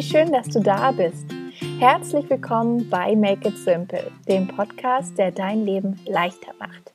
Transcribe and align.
Wie 0.00 0.06
schön, 0.06 0.32
dass 0.32 0.48
du 0.48 0.60
da 0.60 0.92
bist. 0.92 1.26
Herzlich 1.78 2.30
willkommen 2.30 2.88
bei 2.88 3.14
Make 3.14 3.50
It 3.50 3.58
Simple, 3.58 4.10
dem 4.26 4.48
Podcast, 4.48 5.18
der 5.18 5.30
dein 5.30 5.66
Leben 5.66 6.00
leichter 6.06 6.54
macht. 6.58 6.94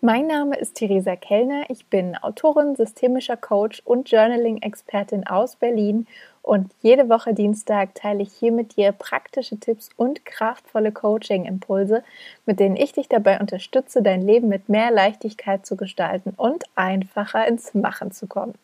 Mein 0.00 0.28
Name 0.28 0.56
ist 0.56 0.74
Theresa 0.74 1.16
Kellner. 1.16 1.64
Ich 1.70 1.86
bin 1.86 2.14
Autorin, 2.14 2.76
systemischer 2.76 3.36
Coach 3.36 3.82
und 3.84 4.08
Journaling-Expertin 4.08 5.26
aus 5.26 5.56
Berlin 5.56 6.06
und 6.46 6.70
jede 6.80 7.08
Woche 7.08 7.34
Dienstag 7.34 7.96
teile 7.96 8.22
ich 8.22 8.32
hier 8.32 8.52
mit 8.52 8.76
dir 8.76 8.92
praktische 8.92 9.58
Tipps 9.58 9.90
und 9.96 10.24
kraftvolle 10.24 10.92
Coaching-Impulse, 10.92 12.04
mit 12.46 12.60
denen 12.60 12.76
ich 12.76 12.92
dich 12.92 13.08
dabei 13.08 13.40
unterstütze, 13.40 14.00
dein 14.00 14.22
Leben 14.22 14.46
mit 14.46 14.68
mehr 14.68 14.92
Leichtigkeit 14.92 15.66
zu 15.66 15.76
gestalten 15.76 16.34
und 16.36 16.62
einfacher 16.76 17.48
ins 17.48 17.74
Machen 17.74 18.12
zu 18.12 18.28
kommen. 18.28 18.54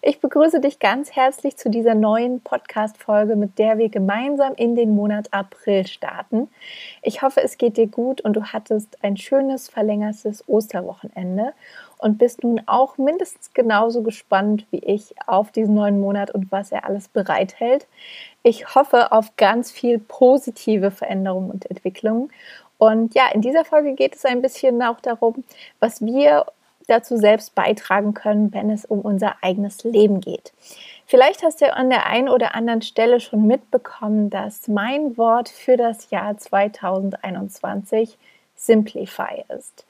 Ich 0.00 0.20
begrüße 0.20 0.60
dich 0.60 0.78
ganz 0.78 1.16
herzlich 1.16 1.56
zu 1.56 1.70
dieser 1.70 1.96
neuen 1.96 2.40
Podcast-Folge, 2.40 3.34
mit 3.34 3.58
der 3.58 3.78
wir 3.78 3.88
gemeinsam 3.88 4.54
in 4.54 4.76
den 4.76 4.94
Monat 4.94 5.32
April 5.32 5.88
starten. 5.88 6.48
Ich 7.02 7.22
hoffe, 7.22 7.42
es 7.42 7.58
geht 7.58 7.76
dir 7.78 7.88
gut 7.88 8.20
und 8.20 8.34
du 8.34 8.44
hattest 8.44 9.02
ein 9.02 9.16
schönes 9.16 9.68
verlängertes 9.68 10.44
Osterwochenende 10.46 11.52
und 12.04 12.18
bist 12.18 12.44
nun 12.44 12.60
auch 12.66 12.98
mindestens 12.98 13.54
genauso 13.54 14.02
gespannt 14.02 14.66
wie 14.70 14.80
ich 14.80 15.14
auf 15.26 15.50
diesen 15.50 15.74
neuen 15.74 16.00
Monat 16.00 16.30
und 16.30 16.52
was 16.52 16.70
er 16.70 16.84
alles 16.84 17.08
bereithält. 17.08 17.86
Ich 18.42 18.74
hoffe 18.74 19.10
auf 19.10 19.36
ganz 19.36 19.72
viel 19.72 19.98
positive 19.98 20.90
Veränderungen 20.90 21.50
und 21.50 21.64
Entwicklungen. 21.70 22.30
Und 22.76 23.14
ja, 23.14 23.30
in 23.32 23.40
dieser 23.40 23.64
Folge 23.64 23.94
geht 23.94 24.16
es 24.16 24.26
ein 24.26 24.42
bisschen 24.42 24.82
auch 24.82 25.00
darum, 25.00 25.44
was 25.80 26.02
wir 26.04 26.44
dazu 26.88 27.16
selbst 27.16 27.54
beitragen 27.54 28.12
können, 28.12 28.52
wenn 28.52 28.68
es 28.68 28.84
um 28.84 29.00
unser 29.00 29.36
eigenes 29.42 29.82
Leben 29.82 30.20
geht. 30.20 30.52
Vielleicht 31.06 31.42
hast 31.42 31.62
du 31.62 31.72
an 31.72 31.88
der 31.88 32.04
einen 32.04 32.28
oder 32.28 32.54
anderen 32.54 32.82
Stelle 32.82 33.18
schon 33.18 33.46
mitbekommen, 33.46 34.28
dass 34.28 34.68
mein 34.68 35.16
Wort 35.16 35.48
für 35.48 35.78
das 35.78 36.10
Jahr 36.10 36.36
2021 36.36 38.18
Simplify 38.56 39.42
ist. 39.56 39.86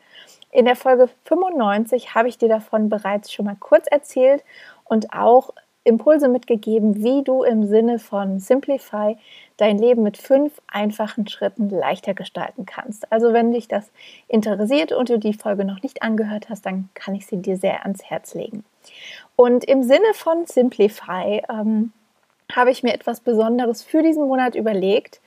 In 0.55 0.66
der 0.66 0.77
Folge 0.77 1.08
95 1.24 2.14
habe 2.14 2.28
ich 2.28 2.38
dir 2.38 2.48
davon 2.48 2.88
bereits 2.88 3.33
schon 3.33 3.44
mal 3.44 3.56
kurz 3.58 3.88
erzählt 3.88 4.44
und 4.84 5.12
auch 5.12 5.50
Impulse 5.83 6.28
mitgegeben, 6.28 7.02
wie 7.02 7.24
du 7.24 7.42
im 7.42 7.66
Sinne 7.66 7.98
von 7.98 8.38
Simplify 8.38 9.19
dein 9.56 9.78
Leben 9.78 10.05
mit 10.05 10.16
fünf 10.16 10.62
einfachen 10.69 11.27
Schritten 11.27 11.70
leichter 11.70 12.14
gestalten 12.14 12.66
kannst. 12.66 13.11
Also 13.11 13.33
wenn 13.33 13.52
dich 13.52 13.66
das 13.66 13.91
interessiert 14.28 14.92
und 14.92 15.08
du 15.08 15.19
die 15.19 15.34
Folge 15.34 15.64
noch 15.64 15.83
nicht 15.83 16.05
angehört 16.05 16.48
hast, 16.48 16.64
dann 16.66 16.89
kann 16.94 17.16
ich 17.16 17.27
sie 17.27 17.39
dir 17.39 17.56
sehr 17.56 17.83
ans 17.83 18.05
Herz 18.05 18.34
legen. 18.34 18.64
Und 19.34 19.64
im 19.64 19.83
Sinne 19.83 20.14
von 20.14 20.46
Simplify 20.46 21.42
ähm, 21.50 21.92
habe 22.56 22.70
ich 22.70 22.83
mir 22.83 22.94
etwas 22.94 23.20
Besonderes 23.20 23.83
für 23.83 24.02
diesen 24.02 24.27
Monat 24.27 24.55
überlegt 24.55 25.20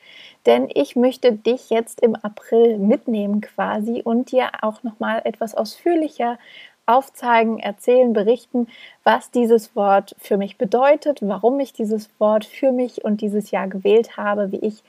denn 0.47 0.69
ich 0.73 0.95
möchte 0.95 1.33
dich 1.33 1.69
jetzt 1.69 2.01
im 2.01 2.15
April 2.15 2.79
mitnehmen 2.79 3.41
quasi 3.41 4.01
und 4.03 4.31
dir 4.31 4.49
auch 4.61 4.81
noch 4.81 4.99
mal 4.99 5.21
etwas 5.25 5.53
ausführlicher 5.53 6.39
aufzeigen, 6.85 7.59
erzählen, 7.59 8.13
berichten, 8.13 8.67
was 9.03 9.29
dieses 9.29 9.75
Wort 9.75 10.15
für 10.19 10.37
mich 10.37 10.57
bedeutet, 10.57 11.19
warum 11.21 11.59
ich 11.59 11.73
dieses 11.73 12.09
Wort 12.17 12.45
für 12.45 12.71
mich 12.71 13.03
und 13.03 13.19
dieses 13.19 13.51
Jahr 13.51 13.67
gewählt 13.67 14.15
habe, 14.15 14.53
wie 14.53 14.59
ich 14.59 14.83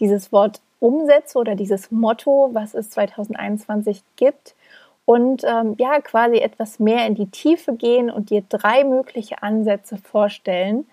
dieses 0.00 0.32
Wort 0.32 0.60
umsetze 0.80 1.38
oder 1.38 1.54
dieses 1.54 1.92
Motto, 1.92 2.50
was 2.52 2.74
es 2.74 2.90
2021 2.90 4.02
gibt 4.16 4.56
und 5.04 5.44
ähm, 5.44 5.76
ja, 5.78 6.00
quasi 6.00 6.38
etwas 6.38 6.80
mehr 6.80 7.06
in 7.06 7.14
die 7.14 7.30
Tiefe 7.30 7.74
gehen 7.74 8.10
und 8.10 8.30
dir 8.30 8.42
drei 8.48 8.82
mögliche 8.82 9.42
Ansätze 9.44 9.96
vorstellen, 9.96 10.86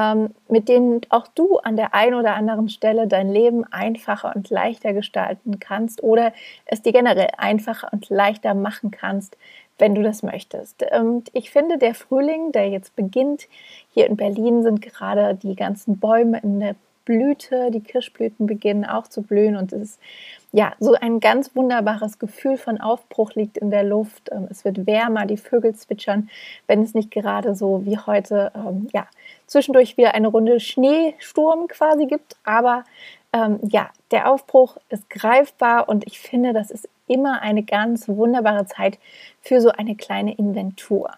ähm, 0.00 0.34
mit 0.48 0.68
denen 0.68 1.00
auch 1.10 1.28
du 1.28 1.58
an 1.58 1.76
der 1.76 1.94
einen 1.94 2.14
oder 2.14 2.34
anderen 2.34 2.68
Stelle 2.68 3.06
dein 3.06 3.30
Leben 3.30 3.64
einfacher 3.70 4.34
und 4.34 4.50
leichter 4.50 4.92
gestalten 4.92 5.58
kannst 5.60 6.02
oder 6.02 6.32
es 6.64 6.82
dir 6.82 6.92
generell 6.92 7.28
einfacher 7.36 7.92
und 7.92 8.08
leichter 8.08 8.54
machen 8.54 8.90
kannst, 8.90 9.36
wenn 9.78 9.94
du 9.94 10.02
das 10.02 10.22
möchtest. 10.22 10.84
Und 10.98 11.30
ich 11.32 11.50
finde, 11.50 11.78
der 11.78 11.94
Frühling, 11.94 12.52
der 12.52 12.68
jetzt 12.68 12.96
beginnt, 12.96 13.48
hier 13.92 14.06
in 14.06 14.16
Berlin 14.16 14.62
sind 14.62 14.82
gerade 14.82 15.34
die 15.34 15.56
ganzen 15.56 15.98
Bäume 15.98 16.38
in 16.40 16.60
der 16.60 16.76
Blüte, 17.04 17.70
die 17.70 17.80
Kirschblüten 17.80 18.46
beginnen 18.46 18.84
auch 18.84 19.08
zu 19.08 19.22
blühen 19.22 19.56
und 19.56 19.72
es 19.72 19.82
ist 19.82 20.00
ja 20.52 20.72
so 20.80 20.94
ein 20.94 21.20
ganz 21.20 21.54
wunderbares 21.54 22.18
Gefühl 22.18 22.56
von 22.56 22.80
Aufbruch 22.80 23.34
liegt 23.34 23.58
in 23.58 23.70
der 23.70 23.84
Luft. 23.84 24.30
Ähm, 24.32 24.48
es 24.50 24.64
wird 24.64 24.86
wärmer, 24.86 25.26
die 25.26 25.36
Vögel 25.36 25.74
zwitschern, 25.74 26.28
wenn 26.66 26.82
es 26.82 26.94
nicht 26.94 27.10
gerade 27.10 27.54
so 27.54 27.84
wie 27.84 27.98
heute 27.98 28.52
ähm, 28.54 28.88
ja 28.92 29.06
zwischendurch 29.46 29.96
wieder 29.96 30.14
eine 30.14 30.28
Runde 30.28 30.60
Schneesturm 30.60 31.68
quasi 31.68 32.06
gibt, 32.06 32.36
aber 32.44 32.84
ähm, 33.32 33.60
ja, 33.62 33.90
der 34.10 34.30
Aufbruch 34.30 34.76
ist 34.88 35.08
greifbar 35.08 35.88
und 35.88 36.06
ich 36.06 36.18
finde, 36.18 36.52
das 36.52 36.70
ist 36.70 36.88
immer 37.06 37.42
eine 37.42 37.62
ganz 37.62 38.08
wunderbare 38.08 38.66
Zeit 38.66 38.98
für 39.40 39.60
so 39.60 39.70
eine 39.70 39.96
kleine 39.96 40.34
Inventur. 40.34 41.10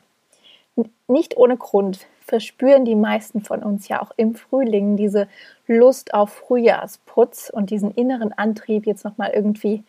Nicht 1.07 1.37
ohne 1.37 1.57
Grund 1.57 2.07
verspüren 2.25 2.85
die 2.85 2.95
meisten 2.95 3.43
von 3.43 3.63
uns 3.63 3.89
ja 3.89 4.01
auch 4.03 4.13
im 4.17 4.35
Frühling 4.35 4.97
diese 4.97 5.29
Lust 5.67 6.15
auf 6.15 6.33
Frühjahrsputz 6.33 7.51
und 7.51 7.71
diesen 7.71 7.91
inneren 7.93 8.33
Antrieb, 8.33 8.87
jetzt 8.87 9.05
nochmal 9.05 9.31
irgendwie, 9.35 9.85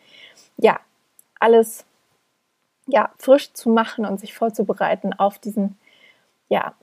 ja, 0.56 0.80
alles 1.40 1.84
ja, 2.86 3.10
frisch 3.18 3.52
zu 3.52 3.70
machen 3.70 4.04
und 4.04 4.20
sich 4.20 4.34
vorzubereiten 4.34 5.12
auf 5.12 5.38
diesen, 5.38 5.78
ja, 6.48 6.74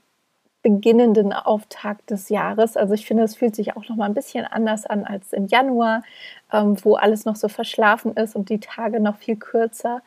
beginnenden 0.62 1.32
Auftakt 1.32 2.10
des 2.10 2.28
Jahres. 2.28 2.76
Also 2.76 2.94
ich 2.94 3.06
finde, 3.06 3.24
es 3.24 3.34
fühlt 3.34 3.56
sich 3.56 3.76
auch 3.76 3.88
noch 3.88 3.96
mal 3.96 4.06
ein 4.06 4.14
bisschen 4.14 4.44
anders 4.44 4.86
an 4.86 5.04
als 5.04 5.32
im 5.32 5.46
Januar, 5.46 6.02
ähm, 6.52 6.76
wo 6.84 6.94
alles 6.94 7.24
noch 7.24 7.36
so 7.36 7.48
verschlafen 7.48 8.14
ist 8.14 8.36
und 8.36 8.48
die 8.48 8.60
Tage 8.60 9.00
noch 9.00 9.16
viel 9.16 9.36
kürzer. 9.36 10.02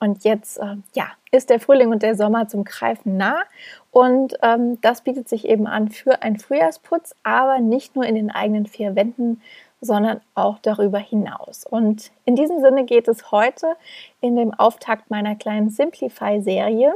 Und 0.00 0.24
jetzt, 0.24 0.58
äh, 0.58 0.76
ja, 0.94 1.08
ist 1.30 1.50
der 1.50 1.60
Frühling 1.60 1.90
und 1.90 2.02
der 2.02 2.14
Sommer 2.14 2.48
zum 2.48 2.64
Greifen 2.64 3.16
nah. 3.16 3.42
Und 3.90 4.34
ähm, 4.42 4.80
das 4.80 5.02
bietet 5.02 5.28
sich 5.28 5.46
eben 5.46 5.66
an 5.66 5.90
für 5.90 6.22
einen 6.22 6.38
Frühjahrsputz, 6.38 7.14
aber 7.22 7.58
nicht 7.58 7.94
nur 7.94 8.04
in 8.04 8.14
den 8.14 8.30
eigenen 8.30 8.66
vier 8.66 8.96
Wänden, 8.96 9.42
sondern 9.80 10.20
auch 10.34 10.58
darüber 10.58 10.98
hinaus. 10.98 11.64
Und 11.64 12.10
in 12.24 12.34
diesem 12.34 12.60
Sinne 12.60 12.84
geht 12.84 13.08
es 13.08 13.30
heute 13.30 13.76
in 14.20 14.36
dem 14.36 14.54
Auftakt 14.54 15.10
meiner 15.10 15.36
kleinen 15.36 15.70
Simplify-Serie 15.70 16.94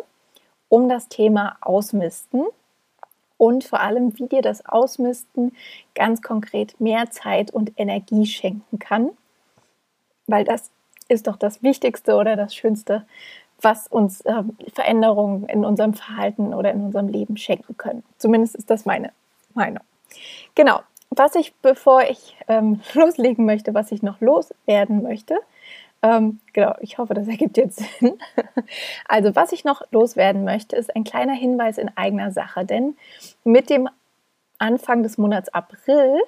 um 0.69 0.89
das 0.89 1.09
Thema 1.09 1.57
Ausmisten 1.61 2.47
und 3.43 3.65
vor 3.65 3.81
allem, 3.81 4.17
wie 4.21 4.29
dir 4.29 4.41
das 4.41 4.65
Ausmisten 4.67 5.51
ganz 5.97 6.23
konkret 6.23 6.81
mehr 6.81 7.11
Zeit 7.11 7.51
und 7.51 7.73
Energie 7.77 8.25
schenken 8.25 8.79
kann, 8.79 9.11
weil 10.29 10.45
das 10.45 10.71
ist 11.09 11.27
doch 11.27 11.35
das 11.35 11.61
Wichtigste 11.61 12.15
oder 12.15 12.37
das 12.37 12.55
Schönste, 12.55 13.05
was 13.61 13.89
uns 13.89 14.21
äh, 14.21 14.45
Veränderungen 14.73 15.49
in 15.49 15.65
unserem 15.65 15.95
Verhalten 15.95 16.55
oder 16.55 16.71
in 16.71 16.83
unserem 16.83 17.09
Leben 17.09 17.37
schenken 17.37 17.77
können. 17.77 18.05
Zumindest 18.17 18.55
ist 18.55 18.71
das 18.71 18.85
meine 18.85 19.11
Meinung. 19.55 19.83
Genau. 20.55 20.79
Was 21.11 21.35
ich, 21.35 21.53
bevor 21.63 22.03
ich 22.05 22.37
ähm, 22.47 22.81
loslegen 22.95 23.45
möchte, 23.45 23.75
was 23.75 23.91
ich 23.91 24.05
noch 24.05 24.21
loswerden 24.21 25.03
möchte, 25.03 25.41
ähm, 26.03 26.41
genau, 26.53 26.75
ich 26.81 26.99
hoffe, 26.99 27.15
das 27.15 27.29
ergibt 27.29 27.57
jetzt 27.57 27.79
Sinn. 27.99 28.19
Also, 29.09 29.35
was 29.37 29.53
ich 29.53 29.65
noch 29.65 29.83
loswerden 29.91 30.45
möchte, 30.45 30.77
ist 30.77 30.95
ein 30.95 31.05
kleiner 31.05 31.35
Hinweis 31.35 31.79
in 31.79 31.91
eigener 31.97 32.33
Sache, 32.33 32.65
denn 32.65 32.97
mit 33.45 33.71
dem 33.71 33.89
Anfang 34.59 35.03
des 35.03 35.19
Monats 35.19 35.49
April 35.49 36.21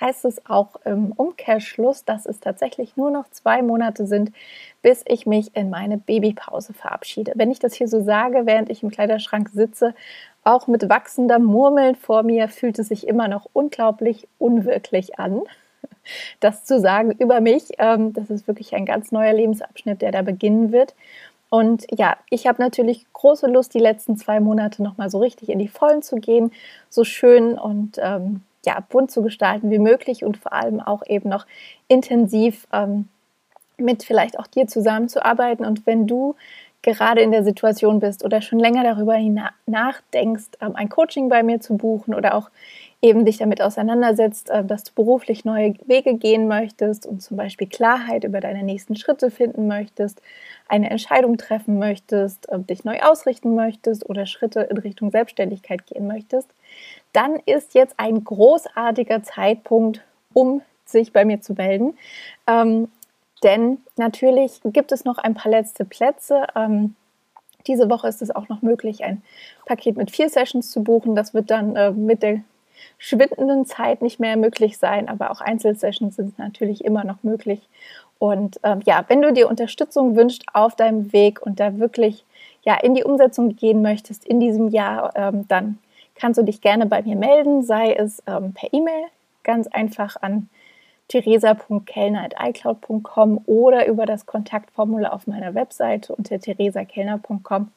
heißt 0.00 0.24
es 0.26 0.46
auch 0.46 0.76
im 0.84 1.12
Umkehrschluss, 1.12 2.04
dass 2.04 2.24
es 2.26 2.40
tatsächlich 2.40 2.96
nur 2.96 3.10
noch 3.10 3.28
zwei 3.30 3.62
Monate 3.62 4.06
sind, 4.06 4.32
bis 4.80 5.02
ich 5.06 5.26
mich 5.26 5.56
in 5.56 5.70
meine 5.70 5.98
Babypause 5.98 6.72
verabschiede. 6.72 7.32
Wenn 7.34 7.50
ich 7.50 7.58
das 7.58 7.74
hier 7.74 7.88
so 7.88 8.00
sage, 8.00 8.46
während 8.46 8.70
ich 8.70 8.82
im 8.82 8.90
Kleiderschrank 8.90 9.48
sitze, 9.52 9.94
auch 10.44 10.66
mit 10.66 10.88
wachsender 10.88 11.38
Murmeln 11.38 11.96
vor 11.96 12.22
mir, 12.22 12.48
fühlt 12.48 12.78
es 12.78 12.88
sich 12.88 13.08
immer 13.08 13.28
noch 13.28 13.48
unglaublich 13.52 14.28
unwirklich 14.38 15.18
an 15.18 15.42
das 16.40 16.64
zu 16.64 16.80
sagen 16.80 17.12
über 17.12 17.40
mich. 17.40 17.72
Ähm, 17.78 18.12
das 18.12 18.30
ist 18.30 18.46
wirklich 18.46 18.74
ein 18.74 18.86
ganz 18.86 19.12
neuer 19.12 19.32
Lebensabschnitt, 19.32 20.02
der 20.02 20.12
da 20.12 20.22
beginnen 20.22 20.72
wird. 20.72 20.94
Und 21.50 21.86
ja, 21.90 22.16
ich 22.30 22.46
habe 22.46 22.60
natürlich 22.60 23.06
große 23.12 23.46
Lust, 23.46 23.72
die 23.72 23.78
letzten 23.78 24.16
zwei 24.16 24.38
Monate 24.40 24.82
nochmal 24.82 25.10
so 25.10 25.18
richtig 25.18 25.48
in 25.48 25.58
die 25.58 25.68
Vollen 25.68 26.02
zu 26.02 26.16
gehen, 26.16 26.52
so 26.90 27.04
schön 27.04 27.58
und 27.58 27.96
ähm, 27.98 28.42
ja, 28.66 28.84
bunt 28.88 29.10
zu 29.10 29.22
gestalten 29.22 29.70
wie 29.70 29.78
möglich 29.78 30.24
und 30.24 30.36
vor 30.36 30.52
allem 30.52 30.80
auch 30.80 31.02
eben 31.06 31.28
noch 31.30 31.46
intensiv 31.88 32.66
ähm, 32.72 33.08
mit 33.78 34.02
vielleicht 34.02 34.38
auch 34.38 34.46
dir 34.46 34.66
zusammenzuarbeiten. 34.66 35.64
Und 35.64 35.86
wenn 35.86 36.06
du 36.06 36.34
gerade 36.82 37.22
in 37.22 37.30
der 37.30 37.44
Situation 37.44 38.00
bist 38.00 38.24
oder 38.24 38.42
schon 38.42 38.58
länger 38.58 38.82
darüber 38.82 39.16
nachdenkst, 39.66 40.50
ähm, 40.60 40.76
ein 40.76 40.88
Coaching 40.88 41.28
bei 41.28 41.42
mir 41.42 41.60
zu 41.60 41.76
buchen 41.76 42.14
oder 42.14 42.34
auch 42.34 42.50
eben 43.00 43.24
dich 43.24 43.38
damit 43.38 43.62
auseinandersetzt, 43.62 44.50
äh, 44.50 44.64
dass 44.64 44.84
du 44.84 44.92
beruflich 44.94 45.44
neue 45.44 45.74
Wege 45.86 46.14
gehen 46.14 46.48
möchtest 46.48 47.06
und 47.06 47.22
zum 47.22 47.36
Beispiel 47.36 47.68
Klarheit 47.68 48.24
über 48.24 48.40
deine 48.40 48.62
nächsten 48.62 48.96
Schritte 48.96 49.30
finden 49.30 49.68
möchtest, 49.68 50.20
eine 50.66 50.90
Entscheidung 50.90 51.38
treffen 51.38 51.78
möchtest, 51.78 52.48
äh, 52.48 52.58
dich 52.58 52.84
neu 52.84 52.98
ausrichten 53.00 53.54
möchtest 53.54 54.08
oder 54.08 54.26
Schritte 54.26 54.60
in 54.62 54.78
Richtung 54.78 55.10
Selbstständigkeit 55.10 55.86
gehen 55.86 56.06
möchtest, 56.06 56.48
dann 57.12 57.36
ist 57.46 57.74
jetzt 57.74 57.94
ein 57.98 58.24
großartiger 58.24 59.22
Zeitpunkt, 59.22 60.02
um 60.34 60.62
sich 60.84 61.12
bei 61.12 61.24
mir 61.24 61.40
zu 61.40 61.54
melden. 61.54 61.96
Ähm, 62.46 62.88
denn 63.44 63.78
natürlich 63.96 64.60
gibt 64.64 64.90
es 64.90 65.04
noch 65.04 65.18
ein 65.18 65.34
paar 65.34 65.52
letzte 65.52 65.84
Plätze. 65.84 66.46
Ähm, 66.56 66.96
diese 67.68 67.88
Woche 67.88 68.08
ist 68.08 68.22
es 68.22 68.34
auch 68.34 68.48
noch 68.48 68.62
möglich, 68.62 69.04
ein 69.04 69.22
Paket 69.66 69.96
mit 69.96 70.10
vier 70.10 70.28
Sessions 70.28 70.70
zu 70.70 70.82
buchen. 70.82 71.14
Das 71.14 71.34
wird 71.34 71.50
dann 71.50 71.76
äh, 71.76 71.92
mit 71.92 72.22
der 72.22 72.40
schwindenden 72.98 73.66
Zeit 73.66 74.02
nicht 74.02 74.20
mehr 74.20 74.36
möglich 74.36 74.78
sein, 74.78 75.08
aber 75.08 75.30
auch 75.30 75.40
Einzelsessions 75.40 76.16
sind 76.16 76.38
natürlich 76.38 76.84
immer 76.84 77.04
noch 77.04 77.22
möglich. 77.22 77.60
Und 78.18 78.60
ähm, 78.64 78.80
ja, 78.84 79.04
wenn 79.08 79.22
du 79.22 79.32
dir 79.32 79.48
Unterstützung 79.48 80.16
wünschst 80.16 80.44
auf 80.52 80.74
deinem 80.74 81.12
Weg 81.12 81.40
und 81.40 81.60
da 81.60 81.78
wirklich 81.78 82.24
ja 82.62 82.76
in 82.76 82.94
die 82.94 83.04
Umsetzung 83.04 83.54
gehen 83.54 83.82
möchtest 83.82 84.26
in 84.26 84.40
diesem 84.40 84.68
Jahr, 84.68 85.12
ähm, 85.14 85.46
dann 85.48 85.78
kannst 86.16 86.38
du 86.38 86.42
dich 86.42 86.60
gerne 86.60 86.86
bei 86.86 87.02
mir 87.02 87.16
melden, 87.16 87.62
sei 87.62 87.92
es 87.92 88.22
ähm, 88.26 88.52
per 88.52 88.72
E-Mail, 88.72 89.04
ganz 89.44 89.68
einfach 89.68 90.16
an 90.20 90.48
theresa.kellner.icloud.com 91.08 93.42
oder 93.46 93.86
über 93.86 94.04
das 94.04 94.26
Kontaktformular 94.26 95.12
auf 95.12 95.26
meiner 95.26 95.54
Webseite 95.54 96.14
unter 96.14 96.38
theresakellner.com 96.38 97.70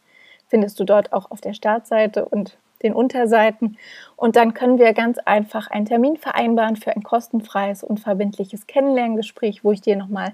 findest 0.52 0.80
du 0.80 0.84
dort 0.84 1.14
auch 1.14 1.32
auf 1.32 1.40
der 1.40 1.54
Startseite 1.54 2.26
und 2.26 2.58
den 2.84 2.94
Unterseiten. 2.94 3.78
Und 4.16 4.36
dann 4.36 4.54
können 4.54 4.78
wir 4.78 4.94
ganz 4.94 5.18
einfach 5.20 5.68
einen 5.68 5.86
Termin 5.86 6.18
vereinbaren 6.18 6.76
für 6.76 6.96
ein 6.96 7.04
kostenfreies 7.04 7.84
und 7.84 8.00
verbindliches 8.00 8.68
Kennenlerngespräch, 8.68 9.64
wo 9.64 9.72
ich 9.72 9.82
dir 9.82 9.96
nochmal 9.96 10.34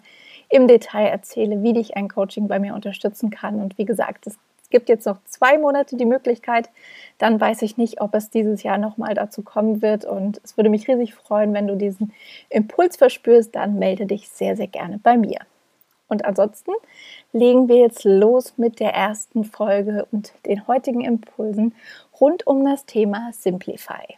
im 0.50 0.68
Detail 0.68 1.08
erzähle, 1.08 1.64
wie 1.64 1.74
dich 1.74 1.98
ein 1.98 2.08
Coaching 2.08 2.48
bei 2.48 2.60
mir 2.60 2.74
unterstützen 2.74 3.30
kann. 3.30 3.62
Und 3.62 3.78
wie 3.78 3.86
gesagt, 3.86 4.28
es 4.28 4.38
gibt 4.70 4.90
jetzt 4.90 5.06
noch 5.06 5.18
zwei 5.26 5.58
Monate 5.58 5.96
die 5.96 6.06
Möglichkeit. 6.06 6.70
Dann 7.18 7.40
weiß 7.40 7.62
ich 7.62 7.78
nicht, 7.78 8.02
ob 8.02 8.14
es 8.16 8.30
dieses 8.30 8.64
Jahr 8.64 8.78
nochmal 8.78 9.14
dazu 9.14 9.42
kommen 9.42 9.82
wird. 9.82 10.06
Und 10.06 10.42
es 10.44 10.58
würde 10.58 10.70
mich 10.70 10.88
riesig 10.88 11.14
freuen, 11.14 11.54
wenn 11.54 11.68
du 11.68 11.76
diesen 11.76 12.14
Impuls 12.50 12.98
verspürst. 12.98 13.56
Dann 13.56 13.80
melde 13.80 14.06
dich 14.06 14.30
sehr, 14.30 14.56
sehr 14.56 14.68
gerne 14.68 15.00
bei 15.02 15.18
mir. 15.18 15.40
Und 16.08 16.26
ansonsten 16.26 16.72
legen 17.34 17.68
wir 17.68 17.78
jetzt 17.78 18.04
los 18.04 18.54
mit 18.58 18.80
der 18.80 18.94
ersten 18.94 19.44
Folge 19.44 20.08
und 20.12 20.34
den 20.46 20.68
heutigen 20.68 21.02
Impulsen 21.02 21.76
rund 22.20 22.48
um 22.48 22.64
das 22.64 22.86
Thema 22.86 23.32
Simplify. 23.34 24.18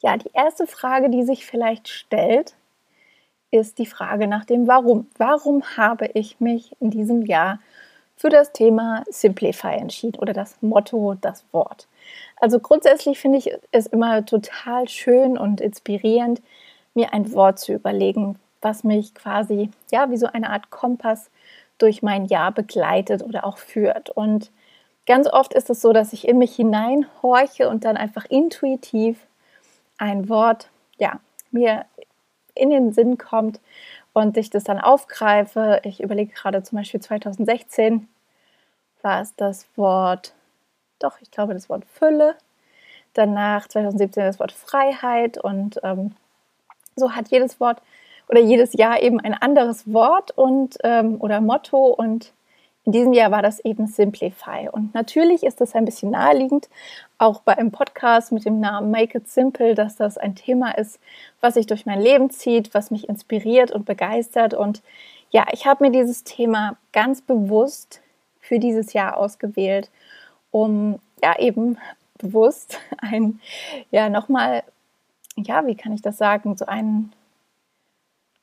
Ja, 0.00 0.16
die 0.16 0.30
erste 0.34 0.66
Frage, 0.66 1.08
die 1.10 1.24
sich 1.24 1.46
vielleicht 1.46 1.88
stellt, 1.88 2.54
ist 3.50 3.78
die 3.78 3.86
Frage 3.86 4.26
nach 4.26 4.44
dem 4.44 4.66
Warum. 4.66 5.08
Warum 5.16 5.62
habe 5.76 6.06
ich 6.14 6.38
mich 6.40 6.76
in 6.80 6.90
diesem 6.90 7.22
Jahr 7.22 7.60
für 8.16 8.28
das 8.28 8.52
Thema 8.52 9.04
Simplify 9.08 9.74
entschieden 9.74 10.18
oder 10.18 10.32
das 10.32 10.60
Motto, 10.60 11.16
das 11.20 11.44
Wort? 11.52 11.88
Also 12.36 12.60
grundsätzlich 12.60 13.18
finde 13.18 13.38
ich 13.38 13.50
es 13.72 13.86
immer 13.86 14.24
total 14.24 14.88
schön 14.88 15.38
und 15.38 15.60
inspirierend, 15.60 16.42
mir 16.96 17.12
ein 17.12 17.32
Wort 17.32 17.58
zu 17.58 17.72
überlegen, 17.72 18.38
was 18.60 18.84
mich 18.84 19.14
quasi, 19.14 19.70
ja, 19.92 20.10
wie 20.10 20.16
so 20.16 20.26
eine 20.26 20.50
Art 20.50 20.70
Kompass 20.70 21.30
durch 21.78 22.02
mein 22.02 22.24
Jahr 22.24 22.52
begleitet 22.52 23.22
oder 23.22 23.44
auch 23.44 23.58
führt. 23.58 24.10
Und 24.10 24.50
ganz 25.06 25.28
oft 25.28 25.54
ist 25.54 25.70
es 25.70 25.80
so, 25.80 25.92
dass 25.92 26.12
ich 26.12 26.26
in 26.26 26.38
mich 26.38 26.56
hineinhorche 26.56 27.68
und 27.68 27.84
dann 27.84 27.96
einfach 27.96 28.24
intuitiv 28.24 29.18
ein 29.98 30.28
Wort, 30.28 30.68
ja, 30.98 31.20
mir 31.50 31.84
in 32.54 32.70
den 32.70 32.92
Sinn 32.92 33.18
kommt 33.18 33.60
und 34.12 34.36
ich 34.36 34.50
das 34.50 34.64
dann 34.64 34.80
aufgreife. 34.80 35.80
Ich 35.84 36.02
überlege 36.02 36.32
gerade 36.32 36.62
zum 36.62 36.78
Beispiel 36.78 37.00
2016 37.00 38.08
war 39.02 39.20
es 39.20 39.36
das 39.36 39.66
Wort, 39.76 40.34
doch, 40.98 41.20
ich 41.20 41.30
glaube 41.30 41.54
das 41.54 41.68
Wort 41.68 41.84
Fülle. 41.84 42.34
Danach 43.12 43.68
2017 43.68 44.24
das 44.24 44.40
Wort 44.40 44.52
Freiheit 44.52 45.38
und 45.38 45.80
ähm, 45.82 46.14
so 46.96 47.12
hat 47.12 47.28
jedes 47.28 47.60
Wort 47.60 47.80
oder 48.28 48.40
jedes 48.40 48.72
Jahr 48.72 49.02
eben 49.02 49.20
ein 49.20 49.34
anderes 49.34 49.92
Wort 49.92 50.32
und 50.36 50.78
ähm, 50.82 51.16
oder 51.20 51.40
Motto 51.40 51.86
und 51.86 52.32
in 52.86 52.92
diesem 52.92 53.12
Jahr 53.12 53.32
war 53.32 53.42
das 53.42 53.58
eben 53.64 53.88
Simplify. 53.88 54.68
Und 54.70 54.94
natürlich 54.94 55.42
ist 55.42 55.60
das 55.60 55.74
ein 55.74 55.84
bisschen 55.84 56.12
naheliegend, 56.12 56.68
auch 57.18 57.40
bei 57.40 57.58
einem 57.58 57.72
Podcast 57.72 58.30
mit 58.30 58.44
dem 58.44 58.60
Namen 58.60 58.92
Make 58.92 59.18
It 59.18 59.28
Simple, 59.28 59.74
dass 59.74 59.96
das 59.96 60.16
ein 60.16 60.36
Thema 60.36 60.70
ist, 60.70 61.00
was 61.40 61.54
sich 61.54 61.66
durch 61.66 61.84
mein 61.84 62.00
Leben 62.00 62.30
zieht, 62.30 62.74
was 62.74 62.92
mich 62.92 63.08
inspiriert 63.08 63.72
und 63.72 63.86
begeistert. 63.86 64.54
Und 64.54 64.82
ja, 65.30 65.46
ich 65.50 65.66
habe 65.66 65.84
mir 65.84 65.90
dieses 65.90 66.22
Thema 66.22 66.76
ganz 66.92 67.22
bewusst 67.22 68.02
für 68.38 68.60
dieses 68.60 68.92
Jahr 68.92 69.16
ausgewählt, 69.16 69.90
um 70.52 71.00
ja 71.20 71.36
eben 71.40 71.78
bewusst 72.18 72.78
ein, 72.98 73.40
ja, 73.90 74.08
nochmal 74.08 74.62
ja, 75.36 75.66
wie 75.66 75.74
kann 75.76 75.92
ich 75.92 76.02
das 76.02 76.18
sagen, 76.18 76.56
so 76.56 76.66
einen 76.66 77.12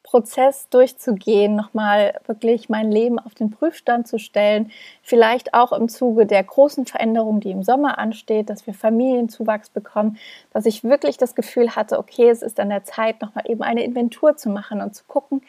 Prozess 0.03 0.69
durchzugehen, 0.69 1.55
nochmal 1.55 2.19
wirklich 2.27 2.69
mein 2.69 2.91
Leben 2.91 3.17
auf 3.17 3.33
den 3.33 3.49
Prüfstand 3.49 4.07
zu 4.07 4.19
stellen, 4.19 4.71
vielleicht 5.01 5.55
auch 5.55 5.71
im 5.71 5.89
Zuge 5.89 6.27
der 6.27 6.43
großen 6.43 6.85
Veränderung, 6.85 7.39
die 7.39 7.51
im 7.51 7.63
Sommer 7.63 7.97
ansteht, 7.97 8.49
dass 8.49 8.67
wir 8.67 8.75
Familienzuwachs 8.75 9.69
bekommen, 9.69 10.17
dass 10.51 10.67
ich 10.67 10.83
wirklich 10.83 11.17
das 11.17 11.33
Gefühl 11.33 11.75
hatte, 11.75 11.97
okay, 11.97 12.29
es 12.29 12.43
ist 12.43 12.59
an 12.59 12.69
der 12.69 12.83
Zeit, 12.83 13.21
nochmal 13.21 13.45
eben 13.47 13.63
eine 13.63 13.83
Inventur 13.83 14.37
zu 14.37 14.49
machen 14.49 14.81
und 14.81 14.93
zu 14.93 15.03
gucken, 15.05 15.41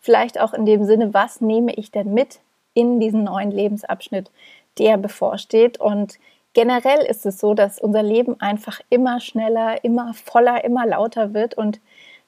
vielleicht 0.00 0.38
auch 0.38 0.52
in 0.52 0.66
dem 0.66 0.84
Sinne, 0.84 1.14
was 1.14 1.40
nehme 1.40 1.72
ich 1.74 1.90
denn 1.90 2.12
mit 2.12 2.40
in 2.74 3.00
diesen 3.00 3.24
neuen 3.24 3.50
Lebensabschnitt, 3.50 4.30
der 4.78 4.96
bevorsteht. 4.96 5.80
Und 5.80 6.18
generell 6.54 7.04
ist 7.06 7.26
es 7.26 7.38
so, 7.38 7.54
dass 7.54 7.78
unser 7.78 8.02
Leben 8.02 8.40
einfach 8.40 8.80
immer 8.90 9.20
schneller, 9.20 9.84
immer 9.84 10.14
voller, 10.14 10.64
immer 10.64 10.86
lauter 10.86 11.34
wird 11.34 11.54
und 11.54 11.80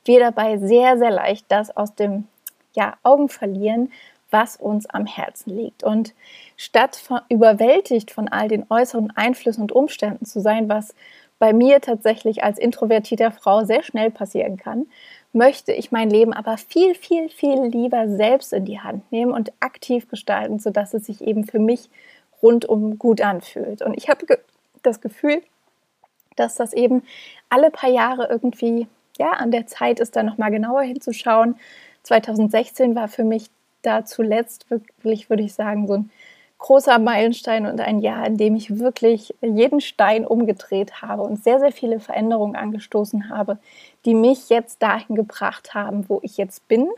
wir 0.05 0.21
dabei 0.21 0.59
sehr, 0.59 0.99
sehr 0.99 1.11
leicht 1.11 1.47
das 1.49 1.77
aus 1.77 1.95
dem 1.95 2.27
ja, 2.75 2.95
Augen 3.03 3.29
verlieren, 3.29 3.93
was 4.31 4.57
uns 4.57 4.87
am 4.87 5.07
Herzen 5.07 5.55
liegt. 5.57 5.85
Und 5.85 6.15
statt 6.57 6.97
von, 6.97 7.21
überwältigt 7.29 8.11
von 8.11 8.29
all 8.29 8.49
den 8.49 8.65
äußeren 8.71 9.13
Einflüssen 9.15 9.63
und 9.63 9.73
Umständen 9.73 10.25
zu 10.25 10.41
sein, 10.41 10.69
was 10.69 10.95
bei 11.39 11.53
mir 11.53 11.81
tatsächlich 11.81 12.45
als 12.45 12.59
introvertierter 12.59 13.33
Frau 13.33 13.65
sehr 13.65 13.83
schnell 13.83 14.11
passieren 14.11 14.57
kann, 14.57 14.87
möchte 15.33 15.73
ich 15.73 15.91
mein 15.91 16.09
Leben 16.09 16.33
aber 16.33 16.57
viel, 16.57 16.95
viel, 16.95 17.29
viel 17.29 17.65
lieber 17.65 18.09
selbst 18.09 18.53
in 18.53 18.65
die 18.65 18.81
Hand 18.81 19.11
nehmen 19.11 19.33
und 19.33 19.53
aktiv 19.61 20.09
gestalten, 20.09 20.59
sodass 20.61 20.95
es 20.95 21.07
sich 21.07 21.21
eben 21.21 21.45
für 21.45 21.59
mich 21.59 21.91
rundum 22.43 22.99
gut 22.99 23.21
anfühlt. 23.21 23.83
Und 23.83 23.95
ich 23.95 24.09
habe 24.09 24.27
ge 24.27 24.39
das 24.83 25.01
Gefühl, 25.01 25.43
dass 26.37 26.57
das 26.57 26.73
eben 26.73 27.03
alle 27.49 27.71
paar 27.71 27.91
Jahre 27.91 28.27
irgendwie 28.29 28.89
ja 29.19 29.33
an 29.33 29.51
der 29.51 29.67
Zeit 29.67 30.01
ist, 30.01 30.17
da 30.17 30.23
noch 30.23 30.39
mal 30.39 30.51
genauer 30.51 30.83
hinzuschauen. 30.83 31.57
2016 32.03 32.95
war 32.95 33.09
für 33.09 33.25
mich 33.25 33.51
da 33.83 34.05
zuletzt 34.05 34.71
wirklich, 34.71 35.31
würde 35.31 35.43
ich 35.43 35.55
sagen, 35.55 35.87
so 35.87 35.95
ein 35.95 36.11
großer 36.59 36.99
Meilenstein 37.01 37.67
und 37.67 37.81
ein 37.81 37.99
Jahr, 37.99 38.25
in 38.25 38.37
dem 38.37 38.55
ich 38.55 38.79
wirklich 38.79 39.35
jeden 39.41 39.81
Stein 39.81 40.25
umgedreht 40.25 41.03
habe 41.03 41.23
und 41.23 41.43
sehr, 41.43 41.59
sehr 41.59 41.73
viele 41.73 41.99
Veränderungen 41.99 42.55
angestoßen 42.55 43.29
habe, 43.31 43.59
die 44.05 44.15
mich 44.15 44.49
jetzt 44.49 44.81
dahin 44.81 45.17
gebracht 45.17 45.75
haben, 45.75 46.09
wo 46.09 46.21
ich 46.23 46.37
jetzt 46.37 46.69
bin. 46.69 46.89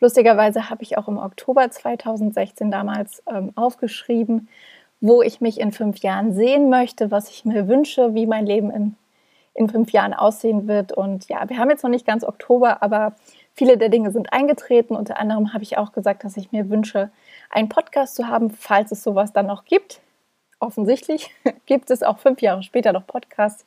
Lustigerweise 0.00 0.70
habe 0.70 0.82
ich 0.82 0.98
auch 0.98 1.06
im 1.06 1.18
Oktober 1.18 1.70
2016 1.70 2.70
damals 2.70 3.22
ähm, 3.32 3.52
aufgeschrieben, 3.54 4.48
wo 5.00 5.22
ich 5.22 5.40
mich 5.40 5.60
in 5.60 5.72
fünf 5.72 5.98
Jahren 5.98 6.32
sehen 6.32 6.70
möchte, 6.70 7.10
was 7.10 7.30
ich 7.30 7.44
mir 7.44 7.68
wünsche, 7.68 8.14
wie 8.14 8.26
mein 8.26 8.46
Leben 8.46 8.70
in, 8.70 8.96
in 9.54 9.68
fünf 9.68 9.92
Jahren 9.92 10.14
aussehen 10.14 10.66
wird. 10.68 10.92
Und 10.92 11.28
ja, 11.28 11.48
wir 11.48 11.58
haben 11.58 11.70
jetzt 11.70 11.82
noch 11.82 11.90
nicht 11.90 12.06
ganz 12.06 12.24
Oktober, 12.24 12.82
aber 12.82 13.14
viele 13.54 13.76
der 13.78 13.88
Dinge 13.88 14.10
sind 14.10 14.32
eingetreten. 14.32 14.96
Unter 14.96 15.18
anderem 15.18 15.52
habe 15.52 15.64
ich 15.64 15.78
auch 15.78 15.92
gesagt, 15.92 16.24
dass 16.24 16.36
ich 16.36 16.52
mir 16.52 16.70
wünsche, 16.70 17.10
einen 17.50 17.68
Podcast 17.68 18.16
zu 18.16 18.28
haben, 18.28 18.50
falls 18.50 18.92
es 18.92 19.02
sowas 19.02 19.32
dann 19.32 19.46
noch 19.46 19.64
gibt. 19.64 20.00
Offensichtlich 20.58 21.30
gibt 21.66 21.90
es 21.90 22.02
auch 22.02 22.18
fünf 22.18 22.40
Jahre 22.40 22.62
später 22.62 22.92
noch 22.92 23.06
Podcasts, 23.06 23.64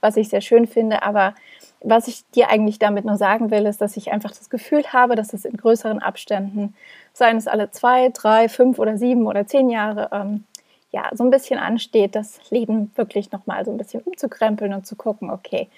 was 0.00 0.16
ich 0.16 0.28
sehr 0.30 0.40
schön 0.40 0.66
finde. 0.66 1.02
Aber 1.02 1.34
was 1.82 2.08
ich 2.08 2.28
dir 2.30 2.48
eigentlich 2.48 2.78
damit 2.78 3.04
nur 3.04 3.16
sagen 3.16 3.50
will, 3.50 3.66
ist, 3.66 3.80
dass 3.80 3.96
ich 3.96 4.12
einfach 4.12 4.30
das 4.30 4.50
Gefühl 4.50 4.84
habe, 4.92 5.14
dass 5.16 5.32
es 5.32 5.44
in 5.44 5.56
größeren 5.56 6.00
Abständen, 6.00 6.74
seien 7.12 7.36
es 7.36 7.46
alle 7.46 7.70
zwei, 7.70 8.10
drei, 8.10 8.48
fünf 8.48 8.78
oder 8.78 8.96
sieben 8.98 9.26
oder 9.26 9.46
zehn 9.46 9.70
Jahre, 9.70 10.08
ähm, 10.12 10.44
ja, 10.92 11.08
so 11.12 11.22
ein 11.22 11.30
bisschen 11.30 11.58
ansteht, 11.58 12.14
das 12.14 12.50
Leben 12.50 12.90
wirklich 12.96 13.30
nochmal 13.30 13.64
so 13.64 13.70
ein 13.70 13.78
bisschen 13.78 14.02
umzukrempeln 14.02 14.74
und 14.74 14.86
zu 14.86 14.96
gucken, 14.96 15.30
okay, 15.30 15.68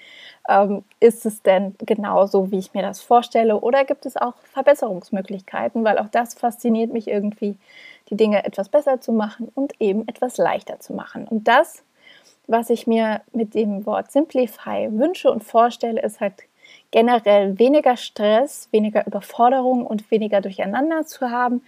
ähm, 0.49 0.83
ist 0.99 1.25
es 1.25 1.41
denn 1.43 1.75
genau 1.79 2.25
so, 2.25 2.51
wie 2.51 2.57
ich 2.57 2.73
mir 2.73 2.81
das 2.81 3.01
vorstelle 3.01 3.59
oder 3.59 3.85
gibt 3.85 4.05
es 4.05 4.17
auch 4.17 4.33
Verbesserungsmöglichkeiten, 4.53 5.83
weil 5.83 5.99
auch 5.99 6.09
das 6.09 6.33
fasziniert 6.33 6.91
mich 6.91 7.07
irgendwie, 7.07 7.57
die 8.09 8.17
Dinge 8.17 8.43
etwas 8.43 8.69
besser 8.69 8.99
zu 8.99 9.13
machen 9.13 9.49
und 9.55 9.79
eben 9.79 10.07
etwas 10.07 10.37
leichter 10.37 10.79
zu 10.79 10.93
machen. 10.93 11.27
Und 11.27 11.47
das, 11.47 11.83
was 12.47 12.69
ich 12.69 12.87
mir 12.87 13.21
mit 13.31 13.53
dem 13.53 13.85
Wort 13.85 14.11
Simplify 14.11 14.89
wünsche 14.91 15.31
und 15.31 15.43
vorstelle, 15.43 16.01
ist 16.01 16.19
halt 16.19 16.43
generell 16.91 17.57
weniger 17.59 17.97
Stress, 17.97 18.67
weniger 18.71 19.05
Überforderung 19.07 19.85
und 19.85 20.09
weniger 20.11 20.41
Durcheinander 20.41 21.05
zu 21.05 21.29
haben 21.29 21.61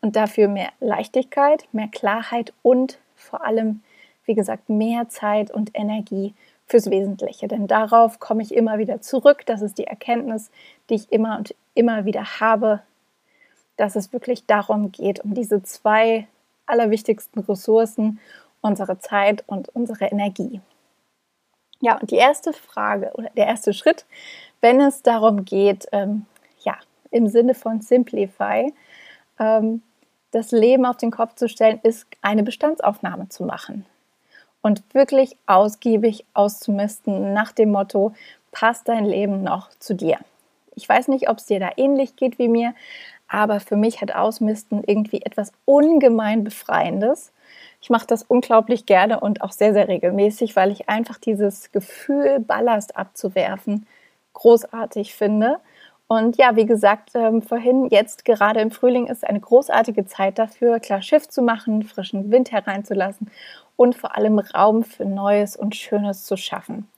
und 0.00 0.16
dafür 0.16 0.48
mehr 0.48 0.70
Leichtigkeit, 0.80 1.68
mehr 1.72 1.88
Klarheit 1.88 2.52
und 2.62 2.98
vor 3.16 3.44
allem, 3.44 3.82
wie 4.24 4.34
gesagt, 4.34 4.68
mehr 4.68 5.08
Zeit 5.08 5.50
und 5.50 5.70
Energie 5.74 6.34
fürs 6.66 6.90
Wesentliche. 6.90 7.48
Denn 7.48 7.66
darauf 7.66 8.20
komme 8.20 8.42
ich 8.42 8.54
immer 8.54 8.78
wieder 8.78 9.00
zurück. 9.00 9.44
Das 9.46 9.62
ist 9.62 9.78
die 9.78 9.86
Erkenntnis, 9.86 10.50
die 10.88 10.94
ich 10.94 11.10
immer 11.10 11.38
und 11.38 11.54
immer 11.74 12.04
wieder 12.04 12.40
habe, 12.40 12.82
dass 13.76 13.96
es 13.96 14.12
wirklich 14.12 14.46
darum 14.46 14.92
geht, 14.92 15.24
um 15.24 15.34
diese 15.34 15.62
zwei 15.62 16.28
allerwichtigsten 16.66 17.42
Ressourcen, 17.42 18.20
unsere 18.60 18.98
Zeit 18.98 19.44
und 19.46 19.68
unsere 19.70 20.06
Energie. 20.06 20.60
Ja, 21.80 21.96
und 21.98 22.10
die 22.10 22.16
erste 22.16 22.52
Frage 22.52 23.12
oder 23.14 23.30
der 23.36 23.46
erste 23.46 23.72
Schritt, 23.72 24.04
wenn 24.60 24.80
es 24.80 25.02
darum 25.02 25.44
geht, 25.44 25.86
ähm, 25.92 26.26
ja, 26.60 26.76
im 27.10 27.28
Sinne 27.28 27.54
von 27.54 27.80
Simplify, 27.80 28.74
ähm, 29.38 29.82
das 30.30 30.50
Leben 30.50 30.84
auf 30.86 30.96
den 30.96 31.10
Kopf 31.10 31.34
zu 31.34 31.48
stellen, 31.48 31.80
ist 31.82 32.06
eine 32.22 32.42
Bestandsaufnahme 32.42 33.28
zu 33.28 33.44
machen 33.44 33.86
und 34.62 34.82
wirklich 34.92 35.36
ausgiebig 35.46 36.24
auszumisten 36.34 37.32
nach 37.32 37.52
dem 37.52 37.70
Motto, 37.70 38.12
passt 38.52 38.88
dein 38.88 39.04
Leben 39.04 39.42
noch 39.42 39.70
zu 39.78 39.94
dir? 39.94 40.18
Ich 40.74 40.88
weiß 40.88 41.08
nicht, 41.08 41.28
ob 41.28 41.38
es 41.38 41.46
dir 41.46 41.60
da 41.60 41.70
ähnlich 41.76 42.16
geht 42.16 42.38
wie 42.38 42.48
mir, 42.48 42.74
aber 43.28 43.60
für 43.60 43.76
mich 43.76 44.00
hat 44.00 44.14
Ausmisten 44.14 44.82
irgendwie 44.84 45.22
etwas 45.22 45.52
ungemein 45.64 46.44
Befreiendes. 46.44 47.32
Ich 47.80 47.90
mache 47.90 48.06
das 48.06 48.22
unglaublich 48.22 48.86
gerne 48.86 49.20
und 49.20 49.42
auch 49.42 49.52
sehr, 49.52 49.72
sehr 49.72 49.88
regelmäßig, 49.88 50.56
weil 50.56 50.70
ich 50.70 50.88
einfach 50.88 51.18
dieses 51.18 51.72
Gefühl, 51.72 52.40
Ballast 52.40 52.96
abzuwerfen, 52.96 53.86
großartig 54.32 55.14
finde. 55.14 55.58
Und 56.08 56.38
ja, 56.38 56.56
wie 56.56 56.66
gesagt, 56.66 57.10
ähm, 57.14 57.42
vorhin, 57.42 57.86
jetzt 57.90 58.24
gerade 58.24 58.60
im 58.60 58.70
Frühling 58.70 59.06
ist 59.06 59.26
eine 59.26 59.40
großartige 59.40 60.06
Zeit 60.06 60.38
dafür, 60.38 60.80
klar 60.80 61.02
Schiff 61.02 61.28
zu 61.28 61.42
machen, 61.42 61.82
frischen 61.82 62.30
Wind 62.30 62.50
hereinzulassen 62.50 63.30
und 63.76 63.94
vor 63.94 64.16
allem 64.16 64.38
Raum 64.38 64.82
für 64.84 65.04
Neues 65.04 65.54
und 65.54 65.76
Schönes 65.76 66.24
zu 66.24 66.36
schaffen 66.36 66.88